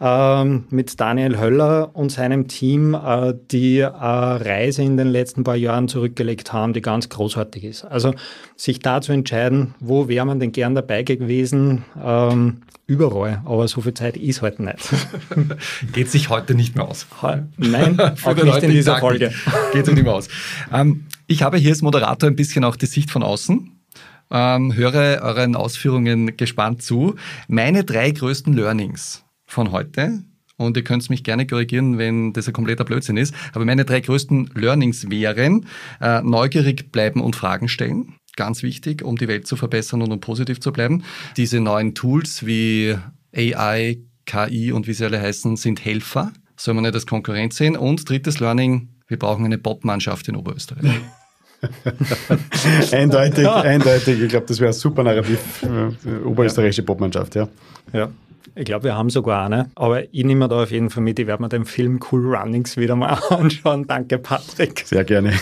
Ähm, 0.02 0.66
mit 0.70 1.00
Daniel 1.00 1.40
Höller 1.40 1.92
und 1.94 2.12
seinem 2.12 2.48
Team, 2.48 2.94
äh, 2.94 3.34
die 3.52 3.80
äh, 3.80 3.90
Reise 3.90 4.84
in 4.84 4.98
den 4.98 5.08
letzten 5.08 5.44
paar 5.44 5.56
Jahren 5.56 5.88
zurückgelegt 5.88 6.52
haben, 6.52 6.74
die 6.74 6.82
ganz 6.82 7.08
großartig 7.08 7.64
ist. 7.64 7.86
Also 7.86 8.14
sich 8.58 8.80
da 8.80 9.02
zu 9.02 9.14
entscheiden, 9.14 9.76
wo 9.80 10.08
wäre 10.08 10.26
man 10.26 10.40
denn 10.40 10.52
gern 10.52 10.76
dabei 10.76 11.04
gewesen, 11.04 11.86
ähm, 12.04 12.62
überall. 12.86 13.42
Aber 13.46 13.68
so 13.68 13.82
viel 13.82 13.94
Zeit 13.94 14.18
ist 14.18 14.42
heute 14.42 14.66
halt 14.66 14.78
nicht. 14.78 15.54
Geht 15.94 16.10
sich 16.10 16.30
heute 16.30 16.54
nicht 16.54 16.76
mehr 16.76 16.88
aus. 16.88 17.08
Nein, 17.58 18.00
auch 18.24 18.36
nicht 18.36 18.64
in 18.64 18.72
dieser 18.72 18.98
Folge. 18.98 19.32
Geht 19.72 19.86
sich 19.86 19.96
nicht 19.96 20.04
mehr 20.04 20.14
aus. 20.14 20.28
Ähm, 20.72 21.06
ich 21.28 21.44
habe 21.44 21.58
hier 21.58 21.72
als 21.72 21.82
Moderator 21.82 22.30
ein 22.30 22.36
bisschen 22.36 22.64
auch 22.64 22.76
die 22.76 22.86
Sicht 22.86 23.12
von 23.12 23.24
außen. 23.24 23.72
Ähm, 24.32 24.74
höre 24.74 25.22
euren 25.22 25.56
Ausführungen 25.56 26.38
gespannt 26.38 26.82
zu. 26.82 27.16
Meine 27.48 27.84
drei 27.84 28.12
größten 28.12 28.54
Learnings 28.54 29.24
von 29.46 29.72
heute, 29.72 30.24
und 30.58 30.78
ihr 30.78 30.84
könnt 30.84 31.10
mich 31.10 31.24
gerne 31.24 31.48
korrigieren, 31.48 31.98
wenn 31.98 32.34
das 32.34 32.48
ein 32.48 32.54
kompletter 32.54 32.86
Blödsinn 32.86 33.18
ist, 33.18 33.34
aber 33.54 33.66
meine 33.66 33.86
drei 33.86 34.02
größten 34.02 34.52
Learnings 34.56 35.10
wären, 35.10 35.68
äh, 36.00 36.22
neugierig 36.22 36.92
bleiben 36.92 37.22
und 37.22 37.36
Fragen 37.36 37.68
stellen. 37.68 38.16
Ganz 38.36 38.64
wichtig, 38.64 39.04
um 39.04 39.18
die 39.18 39.28
Welt 39.28 39.46
zu 39.46 39.56
verbessern 39.56 40.02
und 40.02 40.12
um 40.12 40.20
positiv 40.20 40.60
zu 40.60 40.72
bleiben. 40.72 41.04
Diese 41.38 41.60
neuen 41.60 41.94
Tools 41.94 42.46
wie 42.46 42.96
AI, 43.36 44.00
KI 44.26 44.72
und 44.72 44.88
wie 44.88 44.94
sie 44.94 45.06
alle 45.06 45.22
heißen, 45.22 45.56
sind 45.58 45.86
Helfer. 45.86 46.32
Soll 46.58 46.74
man 46.74 46.84
nicht 46.84 46.96
als 46.96 47.06
Konkurrenz 47.06 47.58
sehen. 47.58 47.76
Und 47.76 48.10
drittes 48.10 48.40
Learning, 48.40 48.90
wir 49.08 49.20
brauchen 49.20 49.46
eine 49.46 49.58
Bot-Mannschaft 49.58 50.28
in 50.28 50.36
Oberösterreich. 50.36 51.00
eindeutig, 52.92 53.48
eindeutig. 53.48 54.22
Ich 54.22 54.30
glaube, 54.30 54.46
das 54.48 54.60
wäre 54.60 54.72
ein 54.72 54.74
super 54.74 55.04
Narrativ. 55.04 55.64
Äh, 55.64 56.26
oberösterreichische 56.26 56.84
Popmannschaft, 56.84 57.36
ja. 57.36 57.48
Ja. 57.94 58.10
Ich 58.56 58.66
glaube, 58.66 58.84
wir 58.84 58.96
haben 58.96 59.10
sogar 59.10 59.46
eine. 59.46 59.70
Aber 59.76 60.04
ich 60.14 60.24
nehme 60.24 60.48
da 60.48 60.64
auf 60.64 60.72
jeden 60.72 60.90
Fall 60.90 61.04
mit. 61.04 61.18
Ich 61.18 61.26
werde 61.26 61.42
mir 61.42 61.50
den 61.50 61.66
Film 61.66 62.00
Cool 62.12 62.36
Runnings 62.36 62.78
wieder 62.78 62.96
mal 62.96 63.14
anschauen. 63.30 63.88
Danke, 63.88 64.18
Patrick. 64.18 64.84
Sehr 64.86 65.04
gerne. 65.04 65.34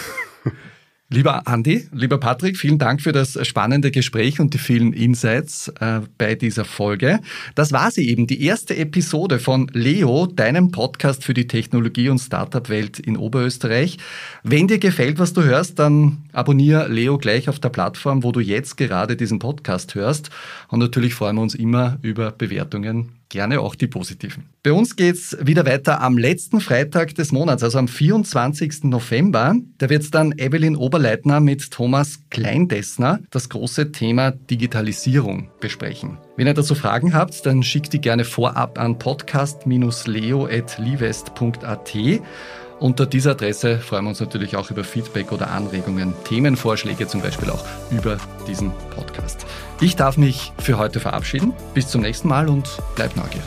Lieber 1.14 1.46
Andi, 1.46 1.90
lieber 1.92 2.20
Patrick, 2.20 2.56
vielen 2.56 2.80
Dank 2.80 3.02
für 3.02 3.12
das 3.12 3.38
spannende 3.46 3.92
Gespräch 3.92 4.40
und 4.40 4.54
die 4.54 4.58
vielen 4.58 4.94
Insights 4.94 5.68
äh, 5.82 6.00
bei 6.18 6.36
dieser 6.36 6.64
Folge. 6.64 7.20
Das 7.54 7.74
war 7.74 7.92
sie 7.92 8.08
eben, 8.08 8.28
die 8.28 8.42
erste 8.46 8.78
Episode 8.78 9.40
von 9.40 9.68
Leo, 9.74 10.26
deinem 10.26 10.72
Podcast 10.72 11.26
für 11.26 11.34
die 11.34 11.48
Technologie- 11.48 12.08
und 12.08 12.20
Startup-Welt 12.20 12.98
in 12.98 13.18
Oberösterreich. 13.18 13.98
Wenn 14.44 14.70
dir 14.70 14.80
gefällt, 14.80 15.20
was 15.20 15.34
du 15.34 15.44
hörst, 15.44 15.80
dann 15.80 16.20
abonniere 16.32 16.88
Leo 16.88 17.18
gleich 17.18 17.50
auf 17.50 17.60
der 17.60 17.70
Plattform, 17.70 18.24
wo 18.24 18.32
du 18.32 18.40
jetzt 18.40 18.78
gerade 18.78 19.18
diesen 19.18 19.40
Podcast 19.40 19.96
hörst. 19.96 20.30
Und 20.70 20.80
natürlich 20.80 21.14
freuen 21.14 21.36
wir 21.36 21.42
uns 21.42 21.56
immer 21.56 21.98
über 22.04 22.32
Bewertungen 22.32 23.21
gerne 23.32 23.62
auch 23.62 23.74
die 23.74 23.88
positiven. 23.88 24.44
Bei 24.62 24.74
uns 24.74 24.96
geht's 24.96 25.36
wieder 25.42 25.66
weiter 25.66 26.02
am 26.02 26.20
letzten 26.20 26.62
Freitag 26.62 27.16
des 27.16 27.32
Monats, 27.32 27.64
also 27.64 27.80
am 27.80 27.88
24. 27.88 28.84
November. 28.84 29.56
Da 29.80 29.90
wird's 29.90 30.12
dann 30.12 30.38
Evelyn 30.38 30.76
Oberleitner 30.76 31.40
mit 31.40 31.72
Thomas 31.72 32.20
Kleindessner 32.30 33.22
das 33.32 33.50
große 33.50 33.92
Thema 33.92 34.30
Digitalisierung 34.32 35.50
besprechen. 35.60 36.20
Wenn 36.38 36.46
ihr 36.46 36.54
dazu 36.54 36.76
Fragen 36.76 37.16
habt, 37.16 37.44
dann 37.46 37.64
schickt 37.64 37.94
die 37.94 38.02
gerne 38.02 38.26
vorab 38.26 38.78
an 38.78 39.00
podcast-leo.livest.at. 39.00 41.96
Unter 42.82 43.06
dieser 43.06 43.32
Adresse 43.32 43.78
freuen 43.78 44.06
wir 44.06 44.10
uns 44.10 44.20
natürlich 44.22 44.56
auch 44.56 44.72
über 44.72 44.84
Feedback 44.84 45.32
oder 45.32 45.52
Anregungen, 45.52 46.16
Themenvorschläge 46.24 47.08
zum 47.08 47.22
Beispiel 47.22 47.52
auch 47.52 47.64
über 47.92 48.18
diesen 48.48 48.72
Podcast. 48.96 49.46
Ich 49.80 49.96
darf 49.96 50.18
mich 50.18 50.52
für 50.58 50.80
heute 50.80 51.00
verabschieden. 51.00 51.54
Bis 51.76 51.88
zum 51.90 52.02
nächsten 52.02 52.28
Mal 52.28 52.50
und 52.50 52.68
bleibt 52.96 53.16
neugierig. 53.16 53.44